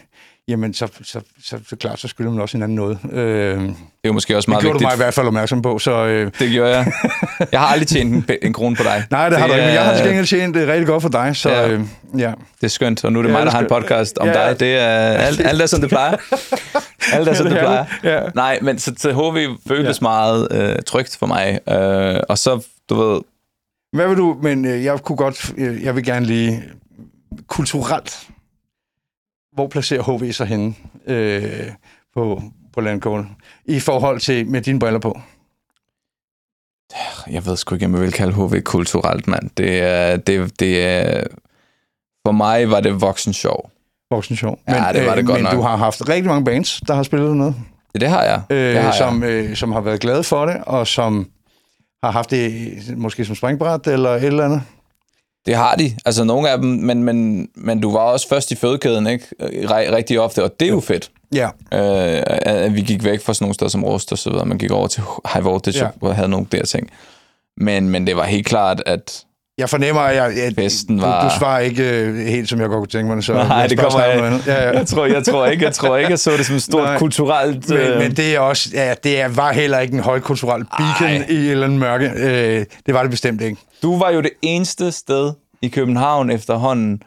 [0.48, 2.98] jamen så, så, så, så klart, så skylder man også hinanden noget.
[3.12, 3.68] Øh, det Det
[4.04, 4.88] er jo måske også meget gjorde du vigtigt.
[4.88, 6.06] mig i hvert fald opmærksom på, så...
[6.06, 6.92] Øh, Det gjorde jeg.
[7.52, 9.04] Jeg har aldrig tjent en, en krone på dig.
[9.12, 11.10] nej, det har du ikke, men jeg har til gengæld tjent det rigtig godt for
[11.10, 11.70] dig, så Ja.
[11.70, 11.82] øh,
[12.18, 12.28] ja.
[12.62, 14.28] Det er skønt, og nu er det Ja, mig, der det har en podcast om
[14.28, 14.34] Ja.
[14.50, 14.60] dig.
[14.60, 16.16] Det er alt, alt er, som det plejer.
[17.14, 17.86] Alt er, som Ja, det er plejer.
[18.24, 18.30] Ja.
[18.36, 21.60] Nej, men så til HV føltes meget øh, trygt for mig.
[21.70, 23.22] Øh, og så, du ved,
[23.94, 26.64] Hvad vil du, men øh, jeg kunne godt, øh, jeg vil gerne lige
[27.48, 28.28] kulturelt,
[29.54, 30.74] hvor placerer HV sig henne
[31.08, 31.72] øh,
[32.14, 32.42] på,
[32.74, 35.20] på landkålen i forhold til med dine briller på?
[37.32, 39.50] jeg ved sgu ikke, om jeg vil kalde HV kulturelt, mand.
[39.58, 41.24] Det er, det, det er,
[42.26, 43.72] for mig var det voksen sjov.
[44.12, 44.60] Voksen sjov.
[44.68, 45.54] Ja, det var det godt men nok.
[45.54, 47.56] du har haft rigtig mange bands, der har spillet noget,
[47.94, 48.42] Det, det har jeg.
[48.50, 51.28] øh, det har som, øh, som har været glade for det, og som
[52.04, 52.68] har haft det
[52.98, 54.62] måske som springbræt eller et eller andet.
[55.46, 55.92] Det har de.
[56.06, 59.26] Altså nogle af dem, men, men, men du var også først i fødekæden, ikke?
[59.42, 61.12] Re- rigtig ofte, og det er jo fedt.
[61.34, 64.46] Ja, Øh, at vi gik væk fra sådan nogle steder som Rust og så videre.
[64.46, 65.86] Man gik over til High Voltage Ja.
[66.02, 66.08] ja.
[66.08, 66.90] og havde nogle der ting.
[67.58, 69.24] Men, men det var helt klart, at
[69.60, 72.70] jeg fornemmer, at, jeg, at Festen du, var- du svarer ikke øh, helt, som jeg
[72.70, 73.24] godt kunne tænke mig.
[73.24, 74.48] Så Nej, jeg det kommer andet.
[74.48, 74.78] Ja, ja.
[74.78, 76.98] jeg tror, jeg tror ikke, jeg tror ikke, jeg så det som et stort Nej.
[76.98, 77.70] kulturelt...
[77.70, 81.08] Men, øh, men det er også, ja, det er, var heller ikke en højkulturel beacon
[81.08, 81.26] Ej.
[81.30, 82.12] i andet mørke.
[82.16, 83.58] Øh, det var det bestemt ikke.
[83.84, 87.02] Du var jo det eneste sted i København efterhånden,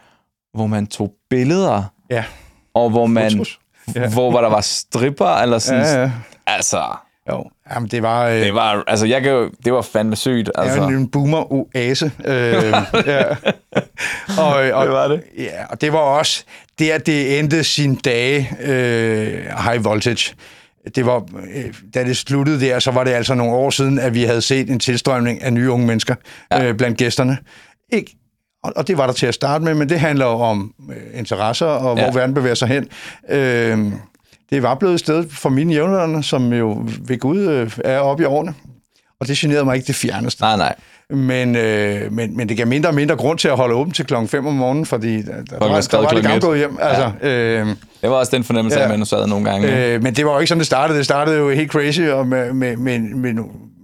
[0.54, 2.24] hvor man tog billeder, Ja,
[2.74, 3.30] og hvor man...
[3.30, 3.58] Fotos.
[3.94, 4.08] Ja.
[4.08, 5.82] Hvor der var stripper, eller sådan...
[5.82, 6.10] ja, ja.
[6.46, 6.82] Altså,
[7.30, 8.26] Jo, jamen, det var...
[8.28, 10.50] Øh, det var, altså, jeg kan, jo- det var fandme sygt.
[10.54, 10.82] altså.
[10.82, 10.96] Altså.
[10.96, 12.12] en boomer-oase.
[12.24, 12.34] Øh,
[13.06, 13.24] ja.
[14.38, 15.22] og, og, Det var det.
[15.38, 16.44] Ja, og det var også
[16.78, 20.34] der, det endte sin dage, øh, high voltage.
[20.94, 21.16] Det var,
[21.54, 24.42] øh, da det sluttede der, så var det altså nogle år siden, at vi havde
[24.42, 26.14] set en tilstrømning af nye unge mennesker
[26.52, 26.68] ja.
[26.68, 27.38] øh, blandt gæsterne.
[27.92, 28.16] Ikke,
[28.64, 31.18] og, og det var der til at starte med, men det handler jo om øh,
[31.18, 32.02] interesser og ja.
[32.04, 32.10] Ja.
[32.10, 32.88] hvor verden bevæger sig hen.
[33.30, 33.92] Øh,
[34.52, 38.22] det var blevet et sted for mine jævnaldrende, som jo ved Gud øh, er oppe
[38.22, 38.54] i årene.
[39.20, 40.42] Og det generede mig ikke det fjerneste.
[40.42, 40.74] Nej, nej.
[41.10, 44.04] Men, øh, men, men det gav mindre og mindre grund til at holde åbent til
[44.06, 46.42] klokken 5 om morgenen, fordi der, der, var der var det gang et.
[46.42, 46.78] gået hjem.
[46.80, 47.66] Altså, øh,
[48.02, 48.90] Det var også den fornemmelse, Ja.
[48.90, 48.96] ja.
[48.96, 49.86] man sad nogle gange.
[49.94, 50.98] Øh, men det var jo ikke sådan, det startede.
[50.98, 53.34] Det startede jo helt crazy, og med, med, med, med,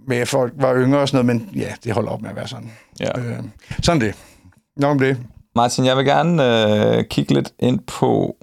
[0.08, 2.48] med folk var yngre og sådan noget, men ja, det holdt op med at være
[2.48, 2.70] sådan.
[3.00, 3.18] ja.
[3.20, 3.36] Øh,
[3.82, 4.14] sådan det.
[4.76, 5.16] Nok om det.
[5.56, 6.44] Martin, jeg vil gerne
[6.98, 8.36] øh, kigge lidt ind på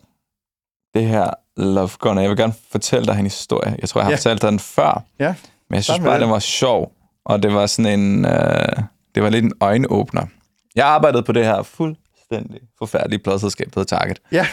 [0.94, 3.76] det her Love Gun, og jeg vil gerne fortælle dig en historie.
[3.82, 4.16] Jeg tror, jeg har Ja.
[4.18, 5.34] fortalt dig den før, Ja,
[5.70, 6.22] men jeg synes bare, det.
[6.22, 6.92] den var sjov,
[7.26, 8.84] og det var sådan en, øh,
[9.16, 10.26] det var lidt en øjenåbner.
[10.76, 14.20] Jeg arbejdede på det her fuldstændig forfærdelige pladselskab, der hedder Target.
[14.32, 14.48] ja,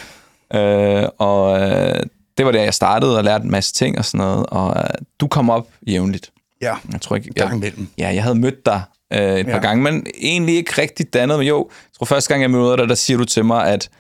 [0.54, 2.00] Øh, og øh,
[2.38, 4.84] det var der, jeg startede og lærte en masse ting og sådan noget, og øh,
[5.20, 6.32] du kom op jævnligt.
[6.60, 6.74] ja.
[6.92, 7.88] Jeg tror ikke, Gang jeg, imellem.
[7.98, 9.52] Ja, jeg havde mødt dig øh, et Ja.
[9.52, 11.38] par gange, men egentlig ikke rigtig dannet.
[11.38, 13.90] Men jo, jeg tror første gang, jeg møder dig, der siger du til mig, at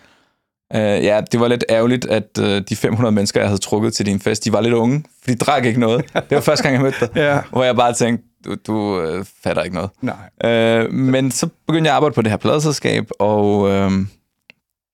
[0.74, 4.06] øh, ja, det var lidt ærgerligt, at øh, de 500 mennesker, jeg havde trukket til
[4.06, 6.04] din fest, de var lidt unge, for de drak ikke noget.
[6.14, 7.08] Det var første gang, jeg mødte dig.
[7.16, 7.38] Ja.
[7.50, 9.90] Hvor jeg bare tænkte, du, du øh, fatter ikke noget.
[10.00, 10.50] Nej.
[10.50, 13.90] Øh, men så begyndte jeg at arbejde på det her pladeselskab, og øh,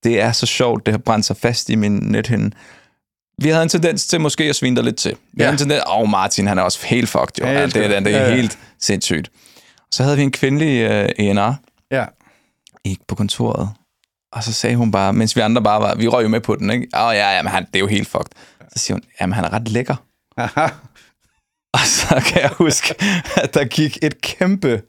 [0.03, 2.51] det er så sjovt, det har brændt sig fast i min nethinde.
[3.41, 5.11] Vi havde en tendens til måske at svine dig lidt til.
[5.11, 5.43] Vi Ja.
[5.43, 7.45] havde en tendens, åh oh, Martin, han er også helt fucked, jo.
[7.45, 8.05] Ja, elsker det, er, det.
[8.05, 9.31] det er Ja, helt sindssygt.
[9.91, 11.53] Så havde vi en kvindelig øh, ENR
[11.91, 12.05] Ja.
[12.83, 13.69] ikke på kontoret,
[14.31, 16.55] og så sagde hun bare, mens vi andre bare var, vi røg jo med på
[16.55, 16.87] den, ikke?
[16.95, 18.31] Åh oh, ja, jamen, han, det er jo helt fucked.
[18.73, 19.95] Så siger hun, jamen han er ret lækker.
[20.37, 20.67] Aha.
[21.73, 22.95] Og så kan jeg huske,
[23.35, 24.81] at der gik et kæmpe...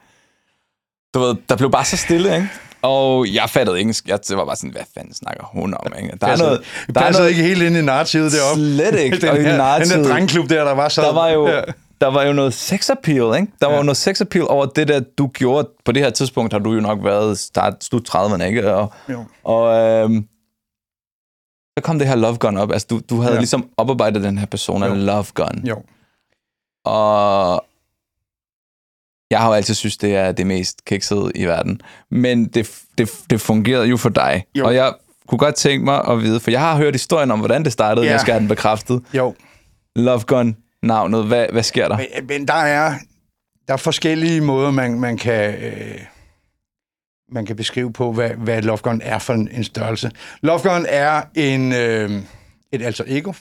[1.15, 2.49] Du ved, der blev bare så stille, ikke?
[2.83, 4.09] Og jeg fattede engelsk.
[4.09, 6.17] Jeg var bare sådan, hvad fanden snakker hun om, ikke?
[6.21, 6.63] Der er noget...
[6.95, 8.61] Der er noget ikke helt ind i narrativet deroppe.
[8.61, 9.17] slet ikke.
[9.27, 11.03] Den, her, den der drengklub der, der var så...
[11.03, 11.49] der var jo...
[11.49, 11.63] Ja.
[12.01, 13.53] Der var jo noget sex appeal, ikke?
[13.61, 15.69] Der var jo noget sex appeal over det, der du gjorde.
[15.85, 18.75] På det her tidspunkt har du jo nok været start, slut 30'erne, ikke?
[18.75, 19.25] Og, Jo.
[19.45, 20.29] og øhm,
[21.79, 22.73] så kom det her Love Gun op.
[22.73, 23.35] Altså, du, du havde Ja.
[23.35, 23.41] ja.
[23.41, 24.95] ligesom oparbejdet den her persona, Jo.
[24.95, 25.65] Love Gun.
[25.69, 25.83] Jo.
[26.85, 27.65] Og
[29.31, 31.81] jeg har jo altid synes, det er det mest kiksede i verden.
[32.11, 34.45] Men det, det, det fungerede jo for dig.
[34.55, 34.67] Jo.
[34.67, 34.95] Og jeg
[35.29, 38.05] kunne godt tænke mig at vide, for jeg har hørt historien om, hvordan det startede,
[38.05, 38.09] Ja.
[38.09, 38.13] ja.
[38.13, 39.03] jeg skal have den bekræftet.
[39.15, 39.35] Jo.
[39.97, 41.97] Love Gun, navnet, hvad, hvad sker der?
[41.97, 42.95] Men, men der er
[43.71, 45.55] der er forskellige måder, man, man kan...
[45.55, 46.01] Øh,
[47.33, 50.11] man kan beskrive på, hvad, hvad Love Gun er for en, en størrelse.
[50.41, 52.11] Love Gun er en, øh,
[52.73, 53.33] et altså ego.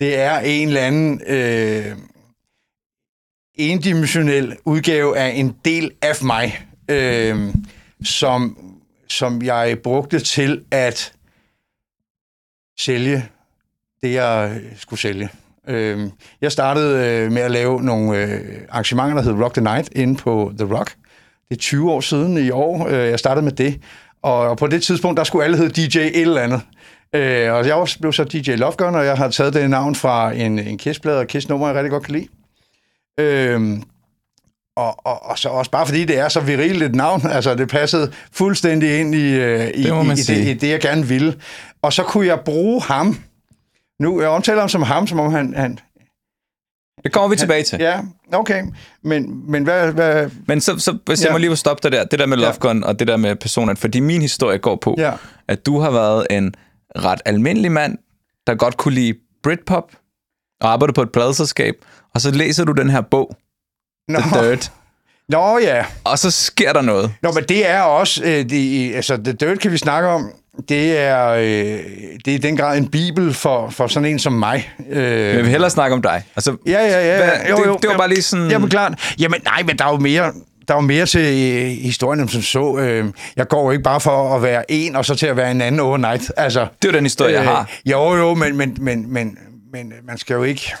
[0.00, 1.96] Det er en eller anden øh,
[3.54, 7.54] endimensionel udgave af en del af mig, øh,
[8.04, 8.58] som,
[9.08, 11.12] som jeg brugte til at
[12.78, 13.28] sælge
[14.02, 15.28] det, jeg skulle sælge.
[15.68, 16.00] Øh,
[16.40, 20.14] jeg startede øh, med at lave nogle øh, arrangementer, der hed Rock the Night, inde
[20.16, 20.94] på The Rock.
[21.48, 23.80] Det er 20 år siden i år, øh, jeg startede med det.
[24.22, 26.60] Og, og på det tidspunkt, der skulle alle hedde DJ et eller andet.
[27.14, 29.94] Øh, og jeg var- blev så DJ Love Gun, og jeg har taget det navn
[29.94, 32.28] fra en, en Kiss-plade og Kiss-nummer, jeg rigtig godt kan lide.
[33.20, 33.78] Øh,
[34.76, 37.68] og, og, og så også bare fordi det er så virilt et navn, altså det
[37.68, 41.34] passede fuldstændig ind i, øh, i, Det i, i, det, i det, jeg gerne ville.
[41.82, 43.18] Og så kunne jeg bruge ham,
[44.02, 45.78] nu jeg omtaler ham som ham, som om han, han
[47.04, 47.78] Det kommer vi tilbage til.
[47.80, 48.00] ja,
[48.32, 48.62] okay,
[49.02, 51.32] men, men hvad, hvad, Men så, så hvis jeg Ja.
[51.32, 52.44] må lige stoppe dig der, det der med Ja.
[52.44, 55.12] Love Gun og det der med personen, fordi min historie går på, Ja.
[55.48, 56.54] at du har været en
[56.96, 57.98] ret almindelig mand,
[58.46, 59.92] der godt kunne lide Britpop,
[60.60, 61.74] og arbejder på et pladeselskab,
[62.14, 63.36] og så læser du den her bog,
[64.08, 64.72] Nå, The Dirt,
[65.28, 67.14] Nå ja, og så sker der noget.
[67.22, 70.30] Nå, men det er også, øh, det, altså The Dirt kan vi snakke om,
[70.68, 71.44] det er, øh,
[72.24, 74.70] det er i den grad en bibel for, for sådan en som mig.
[74.90, 76.22] Øh, Men jeg vil hellere snakke om dig.
[76.36, 77.16] Altså, Ja, ja, ja.
[77.16, 77.70] Hvad- ja.
[77.72, 79.14] det- det var bare lige sådan- Jamen klart.
[79.18, 80.32] Jamen nej, men der er jo mere...
[80.68, 81.20] der var mere til
[81.62, 82.76] øh, historien, som så.
[82.78, 85.50] Øh, jeg går jo ikke bare for at være en, og så til at være
[85.50, 86.32] en anden overnight.
[86.36, 87.70] Altså, Det er jo den historie, jeg har.
[87.86, 89.38] Jo, jo, men, men, men, men,
[89.72, 90.72] men man skal jo ikke...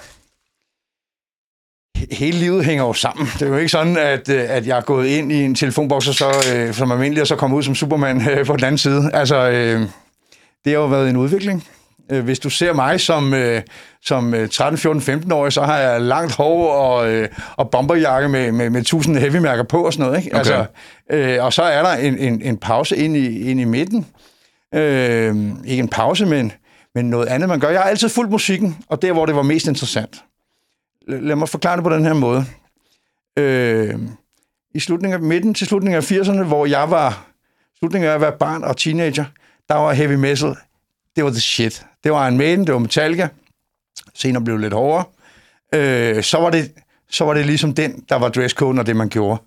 [2.02, 3.26] He- Hele livet hænger jo sammen.
[3.34, 6.08] Det er jo ikke sådan, at, øh, at jeg er gået ind i en telefonboks
[6.08, 8.78] og så, øh, som almindelig, og så kommer ud som Superman øh, på den anden
[8.78, 9.10] side.
[9.14, 9.80] Altså, øh,
[10.64, 11.64] det har jo været en udvikling.
[12.12, 13.62] Øh, Hvis du ser mig som, øh,
[14.04, 18.52] som øh, 13, 14, 15-årig, så har jeg langt hår og, øh, og bomberjakke med,
[18.52, 20.24] med, med 1000 heavy-mærker på og sådan noget.
[20.24, 20.36] Ikke?
[20.36, 20.38] Okay.
[20.38, 20.64] Altså,
[21.12, 24.06] øh, og så er der en, en, en pause ind i, ind i midten.
[24.74, 25.36] Øh,
[25.66, 26.52] ikke en pause, men,
[26.94, 27.68] men noget andet, man gør.
[27.70, 30.22] Jeg har altid fulgt musikken, og der, hvor det var mest interessant.
[31.08, 32.44] Lad mig forklare det på den her måde.
[33.38, 33.98] Øh,
[34.74, 37.26] I slutningen af, midten til slutningen af 80'erne, hvor jeg var
[37.78, 39.24] slutningen af at være barn og teenager,
[39.68, 40.56] der var heavy metal,
[41.16, 41.86] det var the shit.
[42.04, 43.28] Det var en Maiden, det var Metallica,
[44.14, 45.04] senere blev det lidt hårdere.
[45.74, 46.72] Øh, så, var det,
[47.10, 49.42] så var det ligesom den, der var dresscode og det, man gjorde.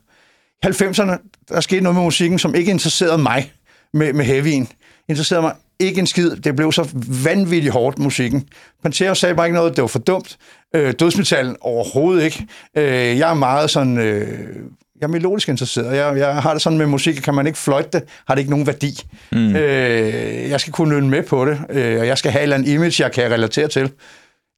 [0.63, 1.17] I 90'erne,
[1.49, 3.53] der skete noget med musikken, som ikke interesserede mig
[3.93, 4.67] med, med heavyen.
[5.09, 6.35] Interesserede mig ikke en skid.
[6.35, 6.89] Det blev så
[7.23, 8.47] vanvittigt hårdt, musikken.
[8.83, 10.37] Pantera sagde bare ikke noget, det var for dumt.
[10.75, 12.47] Øh, dødsmetallen overhovedet ikke.
[12.77, 13.97] Øh, jeg er meget sådan...
[13.97, 14.55] Øh,
[15.01, 15.97] jeg er melodisk interesseret.
[15.97, 18.51] Jeg, jeg har det sådan med musik, kan man ikke fløjte det, har det ikke
[18.51, 19.01] nogen værdi.
[19.31, 19.55] Mm.
[19.55, 22.55] Øh, jeg skal kunne nynne med på det, øh, og jeg skal have et eller
[22.55, 23.91] andet image, jeg kan relatere til.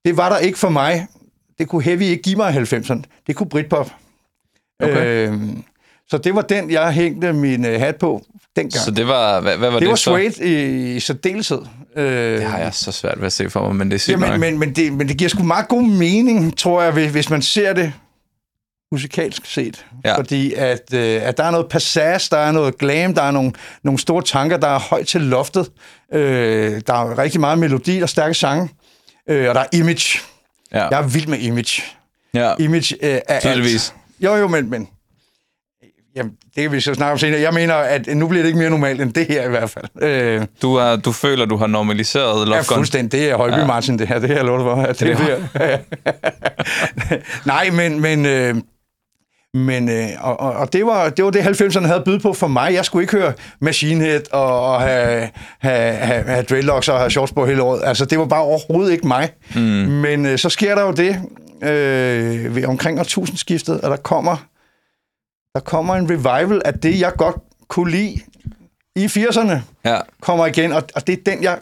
[0.05, 1.07] Det var der ikke for mig.
[1.59, 3.01] Det kunne Heavy ikke give mig i 90'erne.
[3.27, 3.91] Det kunne Britpop.
[4.79, 5.27] Okay.
[5.29, 5.39] Øh,
[6.09, 8.21] så det var den, jeg hængte min øh, hat på
[8.55, 8.83] dengang.
[8.83, 10.03] Så det var, hvad, hvad var det, det var så?
[10.03, 11.61] Suede i, i særdeleshed.
[11.95, 12.05] Øh,
[12.39, 14.29] Det har jeg så svært ved at se for mig, men det er sygt Jamen,
[14.29, 14.39] nok.
[14.39, 17.41] men, men, det, men det giver sgu meget god mening, tror jeg, hvis, hvis man
[17.41, 17.93] ser det
[18.91, 19.85] musikalsk set.
[20.05, 20.17] Ja.
[20.17, 23.51] Fordi at, øh, at der er noget passage, der er noget glam, der er nogle,
[23.83, 25.71] nogle store tanker, der er højt til loftet.
[26.13, 28.69] Øh, der er rigtig meget melodi og stærke sange.
[29.29, 30.19] Øh, og der er image.
[30.73, 31.81] Ja, Jeg er vild med image.
[32.33, 32.53] ja.
[32.59, 33.89] Image øh, er Tydeligvis.
[33.89, 34.23] alt.
[34.23, 34.69] Jo, jo, men...
[34.69, 34.87] men
[36.17, 37.41] Jamen, det kan vi så snakke om senere.
[37.41, 39.85] Jeg mener, at nu bliver det ikke mere normalt end det her i hvert fald.
[40.01, 42.75] Øh, Du, er, du føler, du har normaliseret Ja, Love Gun.
[42.75, 43.19] fuldstændig.
[43.19, 43.65] Det er Højby ja.
[43.65, 44.19] Martin, det her.
[44.19, 44.75] Det her lort for.
[44.81, 45.77] At det, Det bliver.
[47.45, 48.01] Nej, men...
[48.01, 48.55] men øh,
[49.53, 52.73] men, øh, og, og, det var det, var det 90'erne havde byde på for mig.
[52.73, 57.09] Jeg skulle ikke høre Machine Head og, og have, have, have, have dreadlocks og have
[57.11, 57.81] shorts på hele året.
[57.85, 59.29] Altså, det var bare overhovedet ikke mig.
[59.55, 59.61] Mm.
[59.61, 61.15] Men øh, så sker der jo det
[61.63, 64.45] øh, ved omkring årtusindskiftet, at der kommer,
[65.57, 67.35] der kommer en revival af det, jeg godt
[67.67, 68.19] kunne lide
[68.95, 71.59] i 80'erne, Ja, kommer igen, og, og det er den, jeg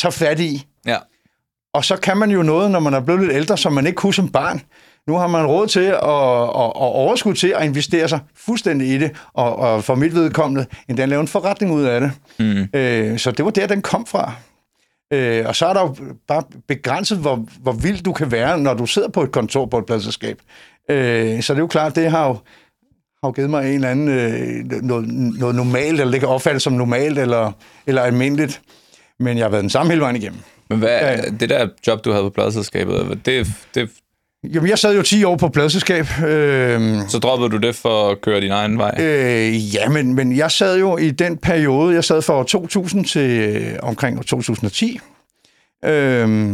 [0.00, 0.66] tager fat i.
[0.86, 0.96] ja.
[1.74, 3.96] Og så kan man jo noget, når man er blevet lidt ældre, som man ikke
[3.96, 4.60] kunne som barn.
[5.06, 8.98] Nu har man råd til at, at, at overskud til at investere sig fuldstændig i
[8.98, 12.12] det, og, og for mit vedkommende endda lave en forretning ud af det.
[12.38, 12.68] Mm.
[12.74, 14.32] Øh, så det var der, den kom fra.
[15.12, 15.96] Øh, og så er der jo
[16.28, 19.78] bare begrænset, hvor, hvor vild du kan være, når du sidder på et kontor på
[19.78, 20.38] et pladselskab.
[20.90, 22.36] Øh, så det er jo klart, det har jo,
[23.22, 26.62] har jo givet mig en eller anden øh, noget, noget normalt, eller det kan opfattes
[26.62, 27.52] som normalt eller,
[27.86, 28.60] eller almindeligt.
[29.20, 30.40] Men jeg har været den samme hele vejen igennem.
[30.70, 33.90] Men hvad, Ja, det der job, du havde på pladselskabet, det, det,
[34.54, 36.06] Jamen, jeg sad jo 10 år på pladselskab.
[36.26, 38.94] Øh, så droppede du det for at køre din egen vej?
[39.00, 43.04] Øh, ja, men, men jeg sad jo i den periode, jeg sad fra år 2000
[43.04, 45.00] til øh, omkring år 2010
[45.84, 46.48] øh,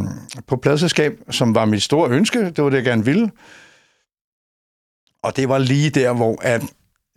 [0.46, 2.44] på pladselskab, som var mit store ønske.
[2.44, 3.30] Det var det, jeg gerne ville.
[5.22, 6.62] Og det var lige der, hvor at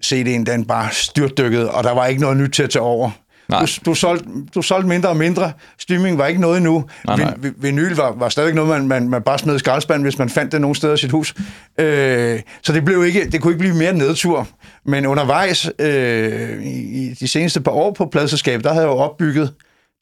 [0.05, 3.11] CD'en den bare styrtdykkede, og der var ikke noget nyt til at tage over.
[3.49, 3.59] Nej.
[3.59, 5.51] Du, du, solgte, du solgte mindre og mindre.
[5.79, 6.85] Streaming var ikke noget endnu.
[7.05, 7.33] Nej, nej.
[7.37, 10.29] Vin- Vinyl var, var stadig noget, man, man, man bare smed i skraldespanden, hvis man
[10.29, 11.35] fandt det nogen steder i sit hus.
[11.79, 14.47] Øh, så det, blev ikke, det kunne ikke blive mere nedtur.
[14.85, 18.97] Men undervejs, øh, i, i de seneste par år på pladselskabet, der havde jeg jo
[18.97, 19.53] opbygget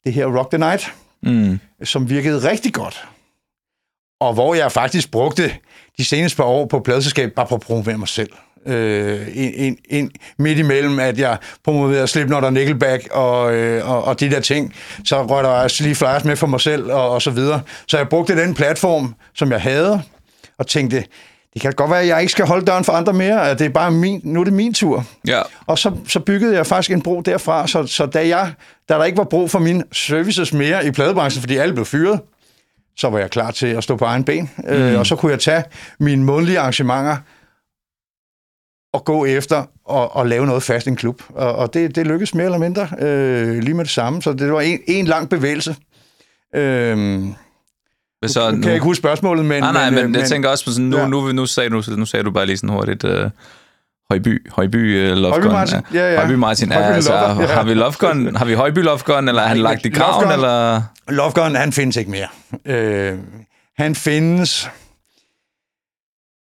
[0.04, 1.58] det her Rock the Night, Mm.
[1.84, 3.04] som virkede rigtig godt.
[4.20, 5.50] Og hvor jeg faktisk brugte
[5.98, 8.30] de seneste par år på pladselskab bare på at promovere mig selv.
[8.66, 14.04] Øh, ind, ind, ind midt imellem, at jeg promoverede Slipknot og Nickelback og, øh, og,
[14.04, 17.22] og de der ting, så røg der lige flyers med for mig selv og, og
[17.22, 17.60] så videre.
[17.86, 20.02] Så jeg brugte den platform, som jeg havde,
[20.58, 21.04] og tænkte,
[21.54, 23.64] det kan godt være, at jeg ikke skal holde døren for andre mere, at det
[23.64, 25.04] er bare min, nu er det min tur.
[25.28, 25.40] Ja.
[25.66, 28.52] Og så, så byggede jeg faktisk en bro derfra, så, så da, jeg,
[28.88, 32.20] da der ikke var brug for mine services mere i pladebranchen, fordi alle blev fyret,
[32.96, 34.50] så var jeg klar til at stå på egen ben.
[34.58, 34.68] Mm.
[34.68, 35.64] Øh, og så kunne jeg tage
[36.00, 37.16] mine månedlige arrangementer
[38.92, 41.22] og gå efter og, og lave noget fast i en klub.
[41.28, 44.22] Og, og det, det lykkedes mere eller mindre øh, lige med det samme.
[44.22, 45.76] Så det var en, en lang bevægelse.
[46.54, 47.34] Øh, Men
[48.26, 49.62] så, nu kan jeg ikke huske spørgsmålet, men...
[49.62, 51.06] Nej, nej, men, øh, men jeg tænker også på sådan, nu, ja.
[51.06, 53.30] nu, nu, sagde du, nu sagde du bare lige sådan hurtigt, uh,
[54.14, 55.52] Højby, Højby uh, Love Højby Gun.
[55.52, 56.18] Martin, ja, ja.
[56.20, 57.46] Højby Martin, Højby altså, ja.
[57.46, 59.98] har vi Love Gun, har vi Højby Love Gun, eller er han lagt i Love
[59.98, 60.82] graven, Gun- eller?
[61.08, 62.28] Lovegun, han findes ikke mere.
[62.66, 63.18] Øh,
[63.78, 64.70] han findes...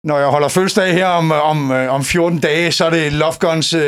[0.04, 3.32] når jeg holder fødselsdag her om, om, øh, om 14 dage, så er det Love
[3.40, 3.80] Guns uh,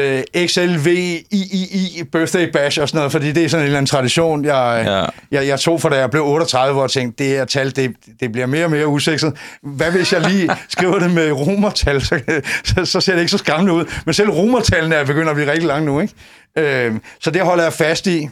[0.47, 4.83] XLVIII birthday bash og sådan noget, fordi det er sådan en eller anden tradition, jeg,
[4.87, 5.05] Ja.
[5.39, 7.93] jeg, jeg tog for da jeg blev 38, hvor jeg tænkte, det her tal, det,
[8.21, 9.37] det bliver mere og mere usekset.
[9.63, 12.21] Hvad hvis jeg lige skriver det med romertal, så,
[12.65, 13.85] så, så ser det ikke så skræmmende ud.
[14.05, 16.15] Men selv romertallene er begyndt at blive rigtig lange nu, ikke?
[16.59, 18.29] Øh, så det holder jeg fast i.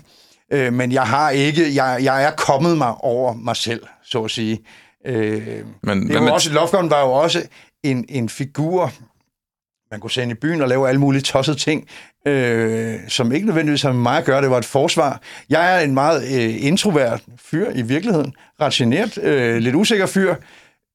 [0.53, 4.31] Øh, men jeg har ikke, jeg, jeg er kommet mig over mig selv, så at
[4.31, 4.59] sige.
[5.07, 5.43] Øh,
[5.83, 7.43] Men det med- jo også, Gun var jo også
[7.85, 8.93] en, en figur,
[9.91, 11.87] man kunne sende i byen og lave alle mulige tossede ting,
[12.27, 14.43] øh, som ikke nødvendigvis har med mig at gøre.
[14.43, 15.21] Det var et forsvar.
[15.51, 18.33] Jeg er en meget øh, introvert fyr i virkeligheden.
[18.61, 20.35] Ret genert, øh, lidt usikker fyr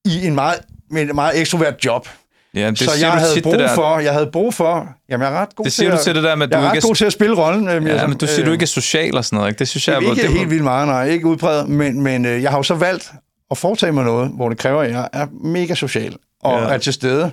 [0.06, 0.60] i en meget,
[0.92, 2.08] med et meget ekstrovert job.
[2.54, 3.76] Ja, det så jeg havde tit, brug der.
[3.76, 6.16] for, jeg havde brug for, jamen jeg er ret god Det siger til du til
[6.16, 7.68] det der med, at jeg du er ret ikke er- god til at spille rollen.
[7.68, 9.60] Øh, Ja, men du siger, du ikke er social og sådan noget, ikke?
[9.60, 12.26] Det synes jeg, jeg hvor- ikke det, helt vildt meget, nej, ikke udpræget, men, men
[12.26, 13.12] øh, jeg har jo så valgt
[13.52, 16.74] at foretage mig noget, hvor det kræver, at jeg er mega social og Ja.
[16.74, 17.32] er til stede.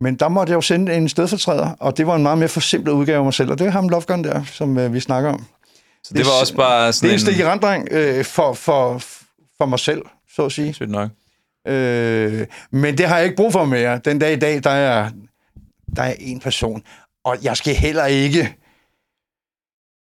[0.00, 2.92] Men der måtte jeg jo sende en stedfortræder, og det var en meget mere forsimplet
[2.92, 5.44] udgave af mig selv, og det er ham Gun der, som øh, vi snakker om.
[6.04, 8.98] Så det var også bare Det er sådan en stik randdreng øh, for, for,
[9.58, 10.02] for mig selv,
[10.34, 10.72] så at sige.
[10.74, 11.10] Sygt nok.
[11.68, 14.00] Øh, men det har jeg ikke brug for mere.
[14.04, 15.10] Den dag i dag, der er,
[15.96, 16.82] der er en person.
[17.24, 18.56] Og jeg skal heller ikke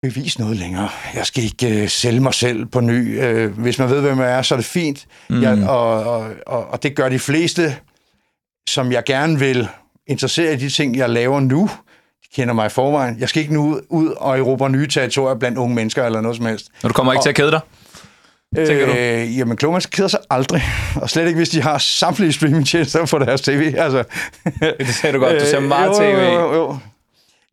[0.02, 0.88] bevise noget længere.
[1.14, 3.22] Jeg skal ikke øh, sælge mig selv på ny.
[3.22, 5.06] Øh, hvis man ved, hvem jeg er, så er det fint.
[5.30, 5.42] Mm.
[5.42, 7.76] Jeg, og, og, og, og det gør de fleste,
[8.68, 9.68] som jeg gerne vil
[10.06, 11.70] interessere i de ting, jeg laver nu.
[12.22, 13.16] De kender mig i forvejen.
[13.20, 16.46] Jeg skal ikke nu ud og erobre nye territorier blandt unge mennesker eller noget som
[16.46, 16.66] helst.
[16.82, 17.60] Og du kommer ikke til at kede dig?
[18.56, 18.92] tænker du?
[18.92, 20.62] Øh, jamen, kloge mennesker keder sig aldrig.
[21.02, 23.74] Og slet ikke, hvis de har samtlige streamingtjenester på deres tv.
[23.78, 24.04] Altså,
[24.78, 25.40] Det sagde du godt.
[25.40, 26.04] Du ser Øh, meget jo, tv.
[26.04, 26.78] Jo, jo, jo.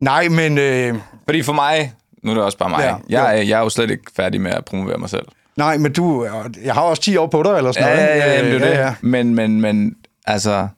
[0.00, 0.58] Nej, men...
[0.58, 3.62] Øh, Fordi for mig, nu er det også bare mig, Ja, jeg, er, jeg er
[3.62, 5.24] jo slet ikke færdig med at promovere mig selv.
[5.56, 6.28] nej, men du...
[6.64, 8.08] Jeg har også 10 år på dig, eller sådan Ja, noget.
[8.08, 8.96] ja, ja, jamen, det er Øh, det.
[9.02, 9.94] Men, men, men,
[10.26, 10.68] altså,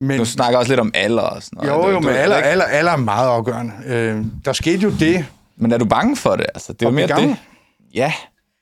[0.00, 1.70] Men, du snakker også lidt om alder og sådan noget.
[1.70, 3.72] jo, jo, men er alder, ikke- alder, alder er meget afgørende.
[3.86, 5.26] Øh, der skete jo det.
[5.56, 6.46] Men er du bange for det?
[6.54, 7.28] Altså, det er jo At mere gammel?
[7.28, 7.36] det.
[7.94, 8.12] Ja.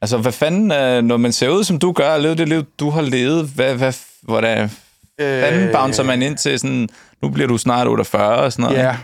[0.02, 2.62] Altså, hvad fanden, øh, når man ser ud, som du gør, og lever det liv,
[2.80, 4.70] du har levet, hvad, hvad, hvordan
[5.20, 6.88] fanden bouncer man ind til sådan,
[7.22, 8.78] nu bliver du snart 48 og sådan noget.
[8.78, 8.96] Ja.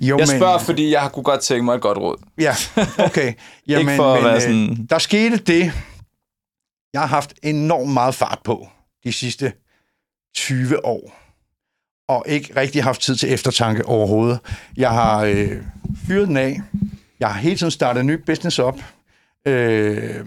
[0.00, 2.16] Jo, Jeg spørger, fordi jeg kunne godt tænke mig et godt råd.
[2.38, 2.54] Ja,
[2.98, 3.32] okay.
[3.68, 5.72] Jamen, Ikke for at men, være øh, sådan- Der skete det.
[6.92, 8.68] Jeg har haft enormt meget fart på
[9.04, 9.52] de sidste
[10.36, 11.12] 20 år.
[12.08, 14.40] Og ikke rigtig haft tid til eftertanke overhovedet.
[14.76, 15.62] Jeg har øh,
[16.06, 16.60] fyret den af.
[17.20, 18.78] Jeg har hele tiden startet en ny business op.
[19.46, 20.26] Øh,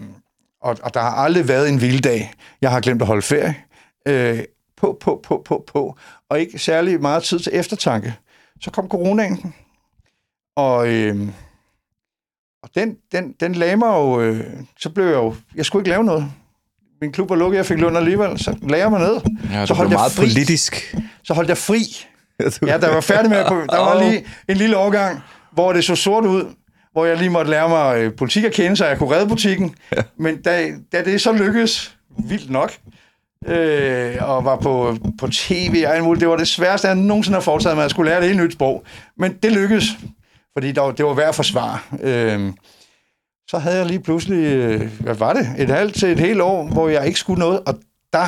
[0.62, 2.32] og, og der har aldrig været en vild dag.
[2.60, 3.56] Jeg har glemt at holde ferie.
[4.08, 4.44] Øh,
[4.76, 5.96] på, på, på, på, på.
[6.28, 8.14] Og ikke særlig meget tid til eftertanke.
[8.60, 9.54] Så kom coronaen.
[10.56, 10.88] Og...
[10.88, 11.28] Øh,
[12.62, 14.20] og den, den, den lagde mig jo...
[14.20, 14.44] Øh,
[14.78, 15.34] så blev jeg jo...
[15.54, 16.32] Jeg skulle ikke lave noget.
[17.00, 18.38] Min klub var lukket, jeg fik løn alligevel.
[18.38, 19.16] Så lagde jeg mig ned.
[19.52, 20.24] Ja, så blev jeg meget fri.
[20.26, 20.96] politisk.
[21.24, 21.82] Så holdt jeg fri.
[22.66, 23.38] Ja, der var færdig med...
[23.70, 25.20] Der var lige en lille overgang,
[25.52, 26.44] hvor det så sort ud,
[26.92, 29.74] hvor jeg lige måtte lære mig øh, politik at kende, så jeg kunne redde butikken.
[29.96, 30.02] Ja.
[30.18, 32.72] Men da, da det så lykkedes, vildt nok,
[33.48, 37.36] øh, og var på, på tv og alt muligt, det var det sværeste, jeg nogensinde
[37.36, 38.84] har foretaget mig, at jeg skulle lære et helt nyt sprog.
[39.18, 39.84] Men det lykkedes,
[40.52, 41.78] fordi der, var- det var værd at forsvare.
[42.02, 42.52] Øh,
[43.50, 46.68] så havde jeg lige pludselig, øh, hvad var det, et halvt til et helt år,
[46.72, 47.78] hvor jeg ikke skulle noget, og
[48.12, 48.26] der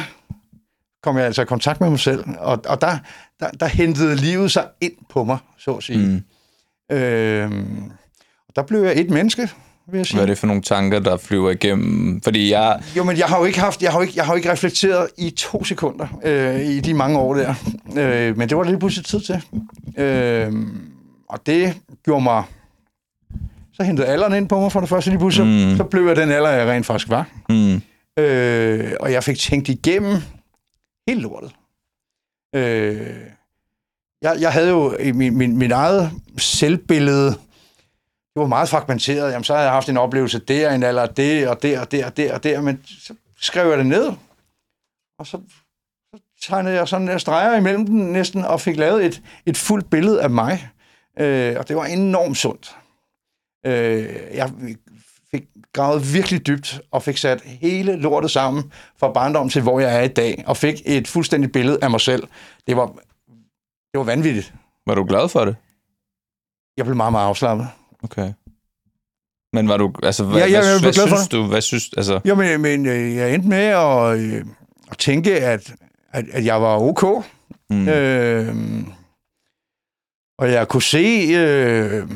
[1.02, 2.98] kom jeg altså i kontakt med mig selv, og, og der,
[3.40, 6.22] der, der hentede livet sig ind på mig, så at sige.
[6.90, 6.96] Mm.
[6.96, 7.82] Øhm,
[8.48, 9.50] og der blev jeg et menneske,
[9.90, 10.16] vil jeg sige.
[10.16, 12.20] Hvad er det for nogle tanker, der flyver igennem?
[12.20, 12.82] Fordi jeg...
[12.96, 14.52] Jo, men jeg har jo ikke haft, jeg har jo ikke, jeg har jo ikke
[14.52, 17.54] reflekteret i to sekunder øh, i de mange år der.
[17.96, 19.42] Øh, men det var lige pludselig tid til.
[20.02, 20.52] Øh,
[21.28, 22.44] og det gjorde mig...
[23.82, 25.70] Så hentede alderen ind på mig for det første lige pludselig.
[25.70, 25.76] Mm.
[25.76, 27.28] Så blev jeg den alder, jeg rent faktisk var.
[27.48, 27.82] Mm,
[28.18, 30.16] Øh, og jeg fik tænkt igennem
[31.08, 31.52] helt lortet.
[32.54, 33.16] Øh,
[34.22, 39.32] jeg, jeg havde jo i min, min, min eget selvbillede, det var meget fragmenteret.
[39.32, 42.06] Jamen, så havde jeg haft en oplevelse der, en alder det, og der, og der,
[42.06, 44.12] og der, og der, men så skrev jeg det ned,
[45.18, 45.40] og så,
[46.14, 49.90] så tegnede jeg sådan en streger imellem den næsten, og fik lavet et, et fuldt
[49.90, 50.68] billede af mig.
[51.18, 52.76] Øh, og det var enormt sundt.
[53.66, 54.52] Øh, jeg
[55.30, 59.96] fik gravet virkelig dybt, og fik sat hele lortet sammen fra barndom til, hvor jeg
[59.96, 62.22] er i dag, og fik et fuldstændigt billede af mig selv.
[62.66, 62.86] Det var,
[63.92, 64.54] det var vanvittigt.
[64.86, 65.56] var du glad for det?
[66.76, 67.68] Jeg blev meget, meget afslappet.
[68.04, 68.32] Okay.
[69.52, 69.92] Men var du...
[70.02, 71.46] Altså, hvad, Ja, ja, hvad, hvad synes du?
[71.46, 71.90] Hvad synes...
[71.96, 74.44] Altså, Jo, men, men øh, jeg endte med at, øh,
[74.90, 75.72] at tænke, at,
[76.12, 77.24] at, at jeg var ok.
[77.70, 78.56] mm, Øh,
[80.38, 81.28] og jeg kunne se...
[81.36, 82.08] Øh,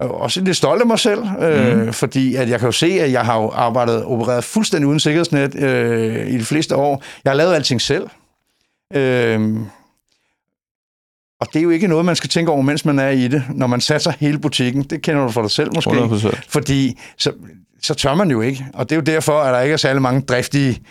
[0.00, 1.92] også lidt stolt af mig selv, øh, mm.
[1.92, 6.26] fordi at jeg kan jo se, at jeg har arbejdet opereret fuldstændig uden sikkerhedsnet øh,
[6.26, 7.02] i de fleste år.
[7.24, 8.08] Jeg har lavet alting selv.
[8.94, 9.66] Øhm,
[11.40, 13.42] og det er jo ikke noget, man skal tænke over, mens man er i det,
[13.50, 14.82] når man satser hele butikken.
[14.82, 15.90] Det kender du for dig selv måske.
[15.90, 16.40] 100%.
[16.48, 17.32] Fordi så,
[17.82, 18.66] så tør man jo ikke.
[18.74, 20.82] Og det er jo derfor, at der ikke er særlig mange driftige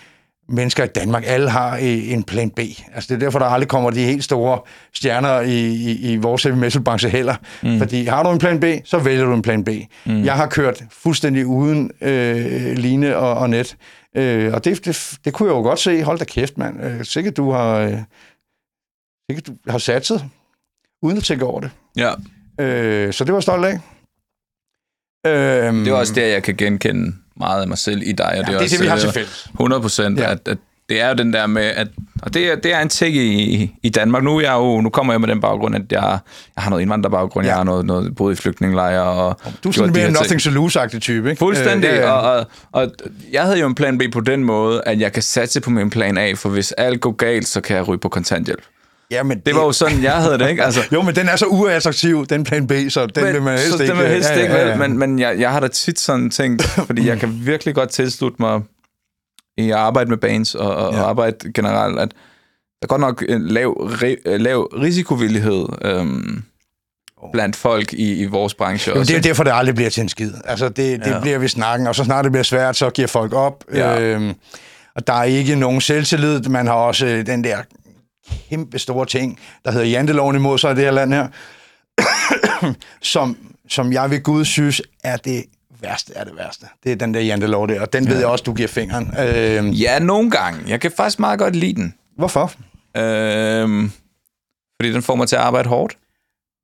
[0.50, 1.24] mennesker i Danmark.
[1.28, 2.60] Alle har øh, en plan B.
[2.94, 4.60] Altså det er derfor, der aldrig kommer de helt store
[4.94, 7.36] stjerner i, i, i vores heavy metal branche heller.
[7.64, 7.78] Mm.
[7.80, 9.70] Fordi har du en plan B, så vælger du en plan B.
[10.06, 10.24] Mm.
[10.24, 13.78] Jeg har kørt fuldstændig uden øh, line og, og net.
[14.18, 16.04] Øh, og det, det, det kunne jeg jo godt se.
[16.04, 16.84] Hold da kæft, mand.
[16.84, 17.76] Øh, sikkert du har...
[17.76, 17.98] Øh,
[19.30, 20.26] sikkert du har satset,
[21.02, 21.72] uden at tænke over det.
[21.98, 22.12] Ja.
[22.60, 23.80] Øh, så det var jeg stolt af.
[25.28, 28.26] Øh, Det er også der, jeg kan genkende meget af mig selv i dig.
[28.26, 29.48] Og ja, det, det er også, det, vi har øh, til fælles.
[29.54, 30.32] 100 procent, Ja.
[30.32, 30.58] at, at
[30.90, 31.88] det er jo den der med, at,
[32.22, 34.24] og det er, det er en ting i, i Danmark.
[34.24, 36.02] Nu, er jeg jo, nu kommer jeg med den baggrund, at jeg,
[36.56, 37.52] jeg har noget indvandrerbaggrund, ja.
[37.52, 39.04] Jeg har noget, noget boet i flygtningelejre.
[39.04, 41.40] Og Du er sådan mere nothing to lose-agtig type, ikke?
[41.40, 42.12] Fuldstændig, Øh, ja, ja.
[42.12, 42.92] Og, og, og
[43.32, 45.90] jeg havde jo en plan B på den måde, at jeg kan satse på min
[45.90, 48.62] plan A, for hvis alt går galt, så kan jeg ryge på kontanthjælp.
[49.14, 50.64] Ja, men Det var jo sådan, jeg havde det, ikke?
[50.64, 53.78] Altså, Jo, men den er så uattraktiv, den plan B, så den vil man helst
[53.78, 53.94] så ikke.
[53.94, 54.70] den vil helst Ja, ja, ikke, ja, ja.
[54.78, 54.80] vel?
[54.90, 58.38] Men, men jeg, jeg har da tit sådan tænkt, fordi jeg kan virkelig godt tilslutte
[58.40, 58.62] mig
[59.58, 61.00] i at arbejde med bands og, og, Ja.
[61.00, 61.06] ja.
[61.06, 66.44] arbejde generelt, at der er godt nok en lav, ri, lav risikovillighed øhm,
[67.34, 69.12] blandt folk i, i vores branche Jo, også.
[69.14, 70.32] det er derfor, det aldrig bliver til en skid.
[70.46, 71.20] Altså, det, det Ja.
[71.20, 73.64] bliver vi snakken, og så snart det bliver svært, så giver folk op.
[73.74, 74.02] Ja.
[74.02, 74.34] Øhm,
[74.96, 76.42] og der er ikke nogen selvtillid.
[76.42, 77.58] Man har også øh, den der
[78.50, 81.28] kæmpe store ting, der hedder janteloven imod sig i det her land her,
[83.02, 83.38] som,
[83.70, 85.44] som jeg ved Gud synes er det
[85.82, 86.66] værste er det værste.
[86.84, 89.14] Det er den der jantelov der, og den ved jeg også, du giver fingeren.
[89.20, 90.60] Øhm, Ja, nogle gange.
[90.68, 91.94] Jeg kan faktisk meget godt lide den.
[92.18, 92.52] hvorfor?
[92.98, 93.92] Øhm,
[94.82, 95.98] fordi den får mig til at arbejde hårdt.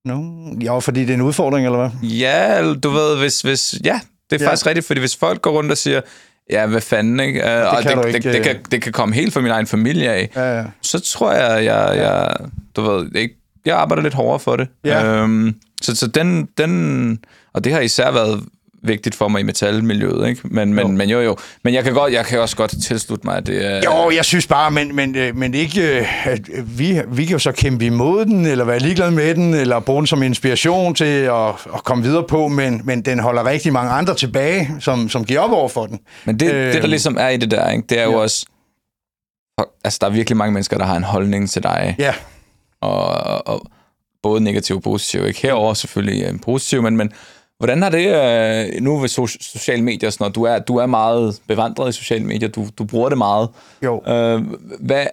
[0.05, 0.21] No.
[0.65, 2.09] Jo, fordi det er en udfordring, eller hvad?
[2.09, 3.41] Ja, du ved, hvis...
[3.41, 3.99] hvis ja,
[4.29, 4.43] det er Ja.
[4.43, 4.49] ja.
[4.49, 6.01] faktisk rigtigt, fordi hvis folk går rundt og siger,
[6.49, 7.39] ja, hvad fanden, ikke?
[7.39, 8.43] Uh, og kan det, du det, ikke, det, øh.
[8.43, 10.29] kan, det kan komme helt fra min egen familie af.
[10.35, 10.63] Ja, ja.
[10.81, 12.35] Så tror jeg, jeg, jeg
[12.75, 13.35] du ved, ikke,
[13.65, 14.67] jeg arbejder lidt hårdere for det.
[14.83, 15.05] Ja.
[15.05, 17.19] Øhm, så, så den, den...
[17.53, 18.43] Og det har især været
[18.83, 20.41] vigtigt for mig i metalmiljøet, ikke?
[20.43, 20.91] Men, men, Jo.
[20.91, 21.37] men jo, jo.
[21.63, 23.81] Men jeg kan, godt, jeg kan også godt tilslutte mig, at det er...
[23.85, 27.39] Jo, jeg synes bare, men, men, øh, men ikke, øh, at vi, vi kan jo
[27.39, 31.05] så kæmpe imod den, eller være ligeglade med den, eller bruge den som inspiration til
[31.05, 35.25] at, at komme videre på, men, men den holder rigtig mange andre tilbage, som, som
[35.25, 35.99] giver op over for den.
[36.25, 37.83] Men det, øh, det, der Øhm, ligesom er i det der, ikke?
[37.89, 38.17] det er jo ja.
[38.17, 38.45] også...
[39.83, 41.95] Altså, der er virkelig mange mennesker, der har en holdning til dig.
[41.99, 42.13] Ja,
[42.81, 43.65] og, og
[44.23, 45.25] både negativ og positiv.
[45.27, 47.11] Ikke herover selvfølgelig øh, positiv, men, men
[47.59, 48.05] hvordan har det
[48.75, 50.35] øh, nu ved so- sociale medier sådan noget?
[50.35, 53.49] Du er, du er meget bevandret i sociale medier, du, du bruger det meget.
[53.83, 54.01] jo.
[54.07, 54.41] Øh,
[54.79, 55.05] hvad,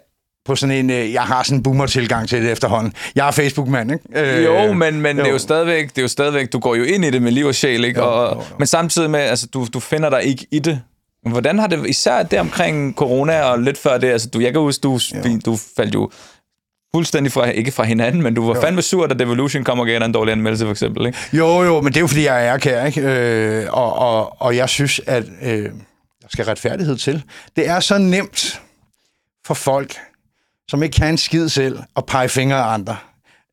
[0.45, 2.93] På sådan en, øh, jeg har sådan en boomer-tilgang til det efterhånden.
[3.15, 4.39] Jeg er Facebook-mand, ikke?
[4.39, 5.23] Øh, jo, men, men jo.
[5.23, 7.33] Det, er jo stadigvæk, det er jo stadigvæk, du går jo ind i det med
[7.33, 8.01] liv og sjæl, ikke?
[8.01, 8.43] Jo, og, jo, jo.
[8.59, 10.81] Men samtidig med, altså, du, du finder dig ikke i det.
[11.27, 14.61] Hvordan har det, især det omkring corona og lidt før det, altså, du, jeg kan
[14.61, 14.99] huske, du,
[15.47, 16.11] du faldt jo
[16.95, 18.61] fuldstændig fra, ikke fra hinanden, men du var jo.
[18.61, 21.19] fandme sur, da Devolution kom og gav dig en dårlig anmeldelse, for eksempel, ikke?
[21.33, 23.01] Jo, jo, men det er jo, fordi jeg er ærkær, ikke?
[23.01, 25.65] Øh, og, og, og jeg synes, at øh,
[26.23, 27.23] der skal retfærdighed til.
[27.57, 28.63] Det er så nemt
[29.47, 29.97] for folk,
[30.69, 32.97] som ikke kan en skid selv, at pege fingre af andre.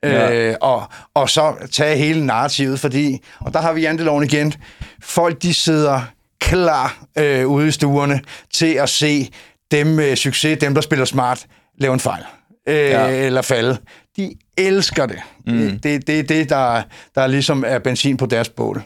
[0.03, 0.33] Ja.
[0.33, 4.53] Øh, og, og så tage hele narrativet, fordi, og der har vi janteloven igen,
[5.01, 6.01] folk de sidder
[6.41, 8.21] klar øh, ude i stuerne
[8.53, 9.31] til at se
[9.71, 11.45] dem med succes, dem der spiller smart,
[11.77, 12.23] lave en fejl.
[12.67, 13.25] Øh, ja.
[13.25, 13.77] Eller falde.
[14.17, 15.19] De elsker det.
[15.47, 15.53] Mm.
[15.53, 16.81] Det, det, det er det, der,
[17.15, 18.83] der ligesom er benzin på deres bål.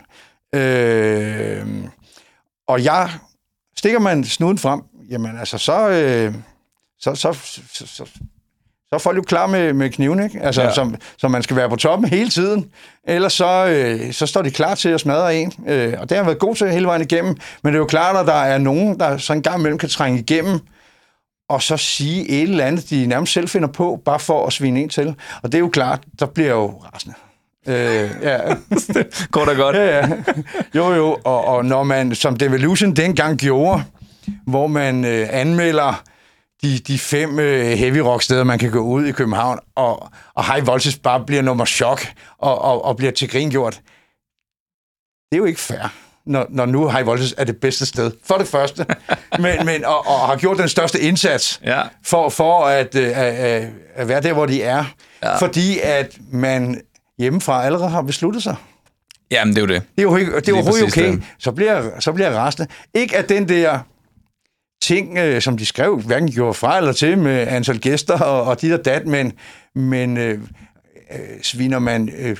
[0.55, 1.65] Øh,
[2.67, 3.09] og jeg,
[3.77, 6.33] stikker man snuden frem, jamen altså, så, øh,
[6.99, 8.05] så, så, så, så,
[8.89, 10.39] så, er folk jo klar med, med kniven, ikke?
[10.41, 10.61] Altså.
[10.61, 10.73] Ja.
[10.73, 12.65] som, som man skal være på toppen hele tiden.
[13.07, 15.53] Ellers så, øh, så står de klar til at smadre en.
[15.67, 17.37] Øh, og det har jeg været god til hele vejen igennem.
[17.63, 19.89] Men det er jo klart, at der er nogen, der så en gang imellem kan
[19.89, 20.59] trænge igennem,
[21.49, 24.81] og så sige et eller andet, de nærmest selv finder på, bare for at svine
[24.81, 25.15] en til.
[25.43, 27.15] Og det er jo klart, der bliver jeg jo rasende.
[27.67, 28.37] Øh, ja.
[29.31, 29.75] Går da godt?
[29.75, 30.09] Ja, ja.
[30.75, 31.17] Jo, jo.
[31.25, 33.83] Og, og når man, som Devolution dengang gjorde,
[34.45, 36.03] hvor man øh, anmelder
[36.61, 40.53] de, de fem øh, heavy rock steder, man kan gå ud i København, og, og
[40.53, 42.01] High Voltage bare bliver nummer chok,
[42.37, 43.81] og, og, og bliver til grin gjort.
[45.31, 45.93] Det er jo ikke fair,
[46.27, 48.11] når, når nu High Voltage er det bedste sted.
[48.25, 48.85] For det første.
[49.39, 51.81] men, men, og, og har gjort den største indsats Ja.
[52.05, 53.11] for, for at, øh,
[53.95, 54.85] at, være der, hvor de er.
[55.23, 55.37] Ja.
[55.37, 56.81] Fordi at man
[57.19, 58.55] hjemmefra allerede har besluttet sig.
[59.31, 59.83] Jamen, det er jo det.
[59.95, 61.11] Det er jo, det er overhovedet okay.
[61.11, 61.23] det.
[61.39, 62.67] Så bliver, så bliver jeg rasende.
[62.93, 63.79] Ikke at den der
[64.81, 68.61] ting, øh, som de skrev, hverken gjorde fra eller til med antal gæster og, og
[68.61, 69.33] dit og dat, men,
[69.75, 70.39] men øh,
[71.11, 72.37] øh, sviner man øh,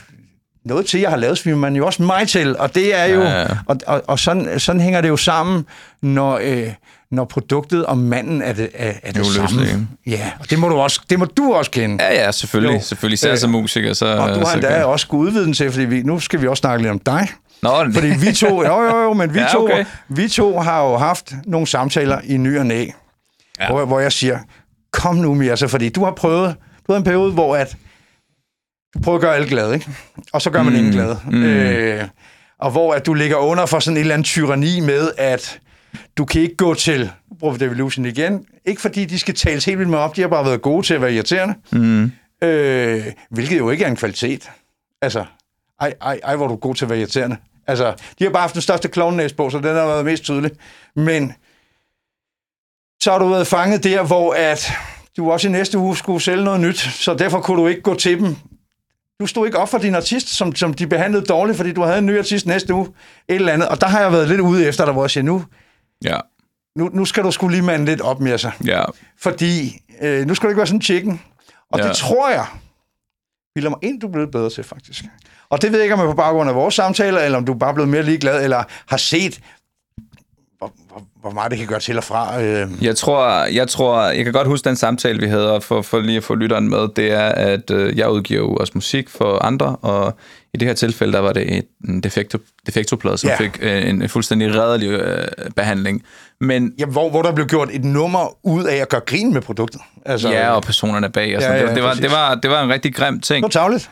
[0.68, 3.22] noget til, jeg har lavet, vil man jo også mig til, og det er jo,
[3.22, 3.48] Ja, ja.
[3.66, 5.66] og, og, og sådan, sådan hænger det jo sammen,
[6.02, 6.68] når, øh,
[7.12, 9.70] når produktet og manden er det, er, er det uløselige.
[9.70, 9.88] samme.
[10.08, 12.04] Ja, og det må du også, det må du også kende.
[12.04, 12.76] Ja, ja, selvfølgelig.
[12.76, 12.82] Jo.
[12.82, 13.14] Selvfølgelig.
[13.14, 13.94] Især Øh, som musiker.
[13.94, 16.48] Så, Og du har endda også skulle udvide den til, fordi vi, nu skal vi
[16.48, 17.28] også snakke lidt om dig.
[17.62, 19.86] Nå, det- Fordi vi to, jo, jo, jo, men vi, Ja, to, okay.
[20.10, 22.86] vi to har jo haft nogle samtaler i ny og næ,
[23.60, 23.68] ja.
[23.70, 24.40] hvor, hvor jeg siger,
[24.92, 26.56] kom nu, Mirza, fordi du har prøvet,
[26.88, 27.76] du havde en periode, hvor at,
[28.94, 29.90] du prøver at gøre alle glade, ikke?
[30.34, 30.80] Og så gør man mm.
[30.80, 31.20] ingen glade.
[31.32, 31.44] Mm.
[31.44, 32.04] Øh,
[32.60, 35.60] og hvor at du ligger under for sådan en eller anden tyranni med, at
[36.18, 37.12] du kan ikke gå til,
[37.44, 40.46] vi Devolution igen, ikke fordi de skal tales helt vildt med op, de har bare
[40.46, 42.12] været gode til at være irriterende, Mm.
[42.48, 44.50] øh, hvilket jo ikke er en kvalitet.
[45.02, 45.26] Altså,
[45.80, 47.38] ej, ej, ej, hvor er du god til at være irriterende.
[47.68, 50.52] Altså, de har bare haft den største klovnæs på, så den har været mest tydelig.
[50.96, 51.34] Men
[53.02, 54.72] så har du været fanget der, hvor at
[55.18, 57.96] du også i næste uge skulle sælge noget nyt, så derfor kunne du ikke gå
[57.96, 58.36] til dem.
[59.22, 61.98] Du stod ikke op for din artist, som, som de behandlede dårligt, fordi du havde
[61.98, 62.86] en ny artist næste uge,
[63.30, 63.70] et eller andet.
[63.70, 65.46] Og der har jeg været lidt ude efter dig, hvor jeg siger, nu,
[66.04, 66.20] Ja,
[66.78, 68.52] nu, nu skal du skulle lige mande lidt op med sig.
[68.66, 68.84] ja.
[69.20, 71.22] Fordi øh, nu skal du ikke være sådan en chicken.
[71.72, 71.88] Og ja.
[71.88, 72.46] Det tror jeg,
[73.56, 75.04] bilder mig ind, du er blevet bedre til, faktisk.
[75.50, 77.54] Og det ved jeg ikke, om jeg på baggrund af vores samtaler, eller om du
[77.54, 79.40] er bare blevet mere ligeglad, eller har set,
[80.58, 82.42] hvor, hvor, hvor meget det kan gøre til og fra.
[82.44, 85.82] Øh, Jeg tror, jeg tror, jeg kan godt huske den samtale, vi havde, og for,
[85.82, 89.10] for lige at få lytteren med, det er, at øh, jeg udgiver jo også musik
[89.10, 90.18] for andre, og
[90.54, 92.38] i det her tilfælde, der var det et, en defekto,
[92.68, 93.34] defektoplade, som Ja.
[93.40, 93.44] ja.
[93.44, 96.04] fik øh, en, fuldstændig redderlig øh, behandling.
[96.42, 99.42] Men ja, hvor, hvor der blev gjort et nummer ud af at gøre grin med
[99.42, 99.82] produktet.
[100.06, 101.62] Altså, ja, og personerne bag, og Ja, sådan.
[101.62, 102.02] ja, det, det, var, præcis.
[102.02, 103.36] det, var, det var en rigtig grim ting.
[103.46, 103.90] Det var tavligt.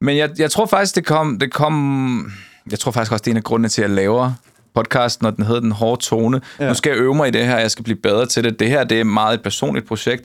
[0.00, 2.32] Men jeg, jeg tror faktisk, det kom, det kom...
[2.70, 4.32] Jeg tror faktisk også, det er en af grundene til, at jeg laver
[4.76, 6.40] podcasten, når den hedder Den Hårde Tone.
[6.60, 6.68] Ja.
[6.68, 8.58] Nu skal jeg øve mig i det her, jeg skal blive bedre til det.
[8.60, 10.24] Det her, det er meget et personligt projekt.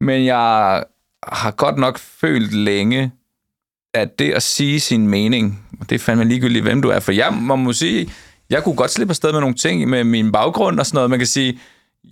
[0.00, 0.84] Men jeg
[1.28, 3.12] har godt nok følt længe,
[3.94, 7.12] at det at sige sin mening, og det er fandme ligegyldigt, hvem du er, for
[7.12, 8.10] jeg må, må sige,
[8.50, 11.10] jeg kunne godt slippe afsted med nogle ting med min baggrund og sådan noget.
[11.10, 11.58] Man kan sige,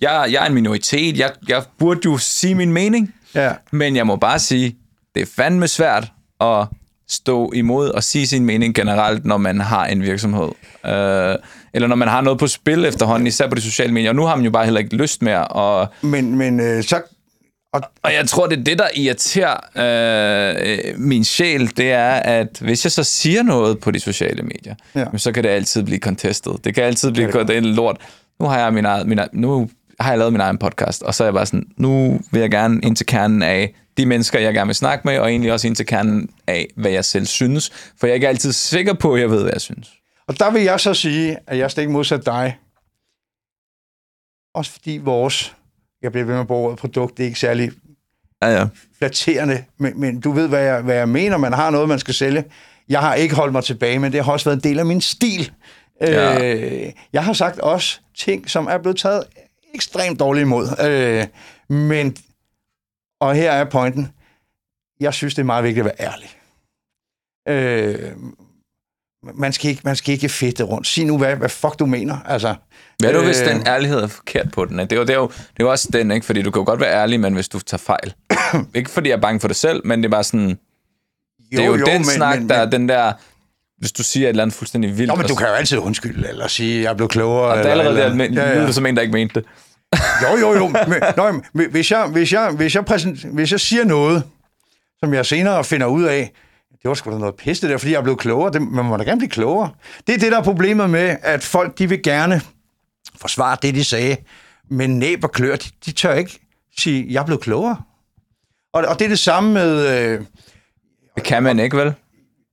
[0.03, 3.53] jeg, jeg er en minoritet, jeg, jeg burde jo sige min mening, Ja.
[3.73, 4.77] men jeg må bare sige,
[5.15, 6.67] det er fandme svært at
[7.11, 10.49] stå imod og sige sin mening generelt, når man har en virksomhed.
[10.87, 11.37] Øh,
[11.75, 14.11] eller når man har noget på spil efterhånden, især på de sociale medier.
[14.11, 15.45] Og nu har man jo bare heller ikke lyst mere.
[15.49, 17.03] Og, Men, men øh, så...
[17.73, 22.59] Og, og jeg tror, det er det, der irriterer øh, min sjæl, det er, at
[22.61, 25.05] hvis jeg så siger noget på de sociale medier, Ja.
[25.17, 26.53] så kan det altid blive contested.
[26.65, 27.97] Det kan altid blive det er lort.
[28.41, 31.15] Nu har jeg min eget, min, eget- nu har jeg lavet min egen podcast, og
[31.15, 34.39] så er jeg bare sådan, nu vil jeg gerne ind til kernen af de mennesker,
[34.39, 37.27] jeg gerne vil snakke med, og egentlig også ind til kernen af, hvad jeg selv
[37.27, 37.71] synes.
[38.01, 39.91] For jeg er ikke altid sikker på, at jeg ved, hvad jeg synes.
[40.29, 42.59] og der vil jeg så sige, at jeg er slet ikke modsat dig.
[44.55, 45.55] Også fordi vores...
[46.03, 47.71] Jeg bliver ved med at bruge ordet produkt, det er ikke særlig
[48.43, 48.67] Ja, ja.
[48.99, 51.37] flatterende, men, men du ved, hvad jeg, hvad jeg mener.
[51.37, 52.45] Man har noget, man skal sælge.
[52.89, 55.01] Jeg har ikke holdt mig tilbage, men det har også været en del af min
[55.01, 55.53] stil.
[56.01, 56.55] Ja.
[56.55, 59.25] Øh, jeg har sagt også ting, som er blevet taget
[59.75, 60.67] ekstremt dårligt imod.
[60.87, 61.27] Øh,
[61.77, 62.17] men,
[63.21, 64.09] og her er pointen,
[65.01, 66.31] jeg synes, det er meget vigtigt at være ærlig.
[67.49, 68.13] Øh,
[69.35, 70.87] man skal ikke, man skal ikke fedte rundt.
[70.87, 72.19] Sig nu, hvad, hvad fuck du mener.
[72.27, 72.55] Altså,
[72.99, 74.81] Hvad du, hvis øh, den ærlighed er forkert på den?
[74.81, 74.91] ikke?
[74.91, 76.27] Det er jo, det er jo, det er jo også den, ikke?
[76.27, 78.15] Fordi du kan jo godt være ærlig, men hvis du tager fejl.
[78.79, 80.49] ikke fordi jeg er bange for det selv, men det er bare sådan...
[81.51, 83.13] det er jo, jo den men- snak, men- der er men- den der...
[83.79, 85.09] Hvis du siger et eller andet fuldstændig vildt...
[85.09, 87.51] Nå, men du kan jo altid undskylde, eller sige, jeg blev klogere.
[87.51, 88.55] og der er allerede eller, der, men ja, ja.
[88.55, 89.49] lyder som en, der ikke mente det.
[90.23, 90.69] Jo, jo, jo.
[90.69, 94.23] Men, nøj, men hvis, jeg, hvis, jeg, hvis, jeg præsent, hvis jeg siger noget,
[95.01, 96.33] som jeg senere finder ud af,
[96.71, 98.53] det var sgu da noget pisse der, fordi jeg er blevet klogere.
[98.53, 99.71] Det, man må da gerne blive klogere.
[100.07, 102.41] Det er det, der er problemet med, at folk de vil gerne
[103.17, 104.17] forsvare det, de sagde,
[104.71, 106.41] men næb og klør, de, de tør ikke
[106.79, 107.77] sige, jeg er blevet klogere.
[108.73, 110.21] Og, og det er det samme med, øh,
[111.15, 111.95] Det kan man ikke, vel?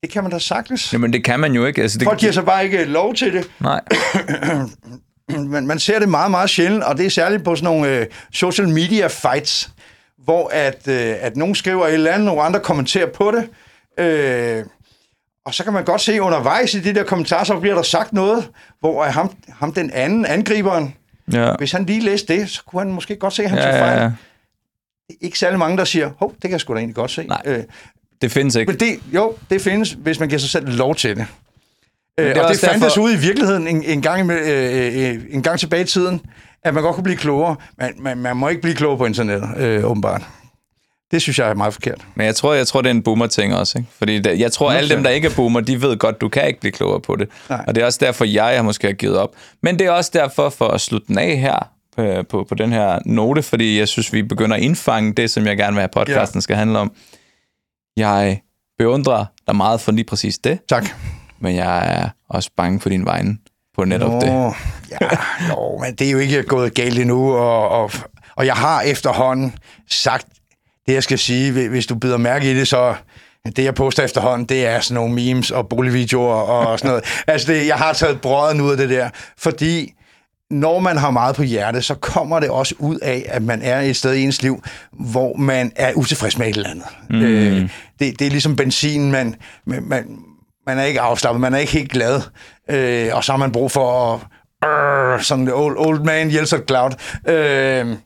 [0.02, 0.94] det kan man da sagtens.
[0.94, 1.82] Jamen, det kan man jo ikke.
[1.82, 3.50] Altså, det, Folk giver sig bare ikke lov til det.
[3.60, 3.82] Nej.
[5.54, 8.06] man, man ser det meget, meget sjældent, og det er særligt på sådan nogle øh,
[8.34, 9.70] social media fights,
[10.24, 13.50] hvor at, øh, at nogen skriver et eller andet, nogle andre kommenterer på det,
[14.06, 14.64] øh,
[15.46, 18.14] og så kan man godt se undervejs i de der kommentarer, så bliver der sagt
[18.14, 18.50] noget,
[18.80, 20.96] hvor ham, ham den anden, angriberen,
[21.34, 21.54] Ja.
[21.58, 23.82] hvis han lige læste det, så kunne han måske godt se, at han tog Ja,
[23.82, 23.98] fejl.
[23.98, 24.12] ja, ja.
[25.22, 27.24] Ikke særlig mange, der siger, hov, det kan jeg sgu da egentlig godt se.
[27.28, 27.42] Nej.
[27.46, 27.64] Øh,
[28.22, 28.72] Det findes ikke.
[28.72, 31.26] men det, jo, det findes, hvis man giver sig selv lov til det.
[32.20, 35.10] Øh, det er og det fandtes derfor- ude i virkeligheden en, en, gang, med, øh,
[35.16, 36.22] øh, en gang tilbage i tiden,
[36.64, 39.50] at man godt kunne blive klogere, men man, man må ikke blive klogere på internettet,
[39.58, 40.22] øh, åbenbart.
[41.12, 42.06] Det synes jeg er meget forkert.
[42.16, 43.78] Men jeg tror, jeg tror det er en boomer-ting også.
[43.78, 43.90] Ikke?
[43.98, 46.48] Fordi det, jeg tror, alle dem, der ikke er boomer, de ved godt, du kan
[46.48, 47.30] ikke blive klogere på det.
[47.50, 47.64] Nej.
[47.68, 49.30] Og det er også derfor, jeg har måske har givet op.
[49.64, 52.72] Men det er også derfor, for at slutte den af her, på, på, på den
[52.74, 55.90] her note, fordi jeg synes, vi begynder at indfange det, som jeg gerne vil have
[55.94, 56.42] podcasten Ja.
[56.42, 56.92] skal handle om.
[57.98, 58.42] Jeg
[58.80, 60.86] beundrer dig meget for lige præcis det, Tak.
[61.40, 63.40] Men jeg er også bange for din vejen
[63.78, 64.54] på netop Nå, det.
[65.02, 65.10] Ja,
[65.50, 67.92] jo, men det er jo ikke gået galt endnu, og, og,
[68.36, 69.56] og jeg har efterhånden
[69.90, 70.28] sagt
[70.88, 71.70] det, jeg skal sige.
[71.70, 72.96] Hvis du bider mærke i det, så
[73.56, 77.04] det, jeg poster efterhånden, det er sådan nogle memes og boligvideoer og sådan noget.
[77.28, 79.94] Altså, det, jeg har taget brøden ud af det der, fordi
[80.50, 83.82] når man har meget på hjerte, så kommer det også ud af, at man er
[83.82, 86.86] et sted i ens liv, hvor man er utilfreds med et eller andet.
[87.10, 87.22] Mm.
[87.22, 87.70] Øh,
[88.00, 89.36] det, det er ligesom benzin, man,
[89.66, 90.20] man, man,
[90.68, 92.22] man er ikke afslappet, man er ikke helt glad,
[92.70, 94.20] øh, og så har man brug for at...
[94.70, 96.92] Øh, sådan old, old man yells at cloud.
[97.28, 97.98] Øh,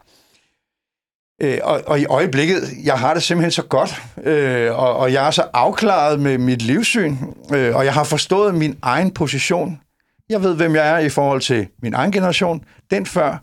[1.42, 5.28] øh, og, og i øjeblikket, jeg har det simpelthen så godt, øh, og, og jeg
[5.28, 7.18] er så afklaret med mit livssyn,
[7.54, 9.82] øh, og jeg har forstået min egen position.
[10.30, 13.38] Jeg ved, hvem jeg er i forhold til min egen generation, den før,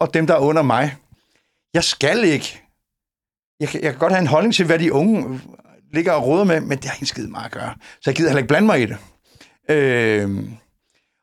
[0.00, 0.96] og dem, der er under mig.
[1.74, 2.60] Jeg skal ikke.
[3.60, 5.40] Jeg kan, jeg kan godt have en holdning til, hvad de unge
[5.94, 7.74] ligger og råder med, men det har ikke skide meget at gøre.
[7.94, 8.96] Så jeg gider heller ikke blande mig i det.
[9.70, 10.44] Øh,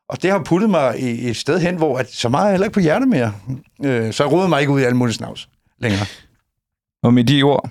[0.09, 2.65] og det har puttet mig i et sted hen, hvor at så meget er heller
[2.65, 3.33] ikke på hjerte mere.
[3.85, 5.49] Øh, så jeg råder mig ikke ud i alle mulige snavs
[5.79, 6.05] længere.
[7.03, 7.69] Og med de ord,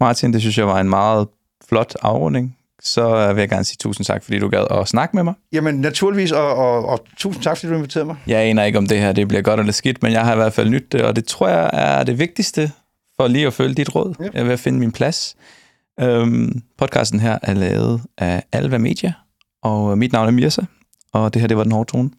[0.00, 1.28] Martin, det synes jeg var en meget
[1.68, 2.56] flot afrunding.
[2.82, 5.34] Så vil jeg gerne sige tusind tak, fordi du gad at snakke med mig.
[5.52, 8.16] Jamen naturligvis, og, og, og tusind tak, fordi du inviterede mig.
[8.26, 10.36] Jeg aner ikke, om det her det bliver godt eller skidt, men jeg har i
[10.36, 12.72] hvert fald nyt det, og det tror jeg er det vigtigste
[13.16, 14.14] for lige at følge dit råd.
[14.20, 14.42] Ja.
[14.42, 15.36] Jeg at finde min plads.
[16.00, 19.12] Øhm, podcasten her er lavet af Alva Media,
[19.62, 20.62] og mit navn er Mirsa,
[21.12, 22.10] og det her det var Den Hårde Tone.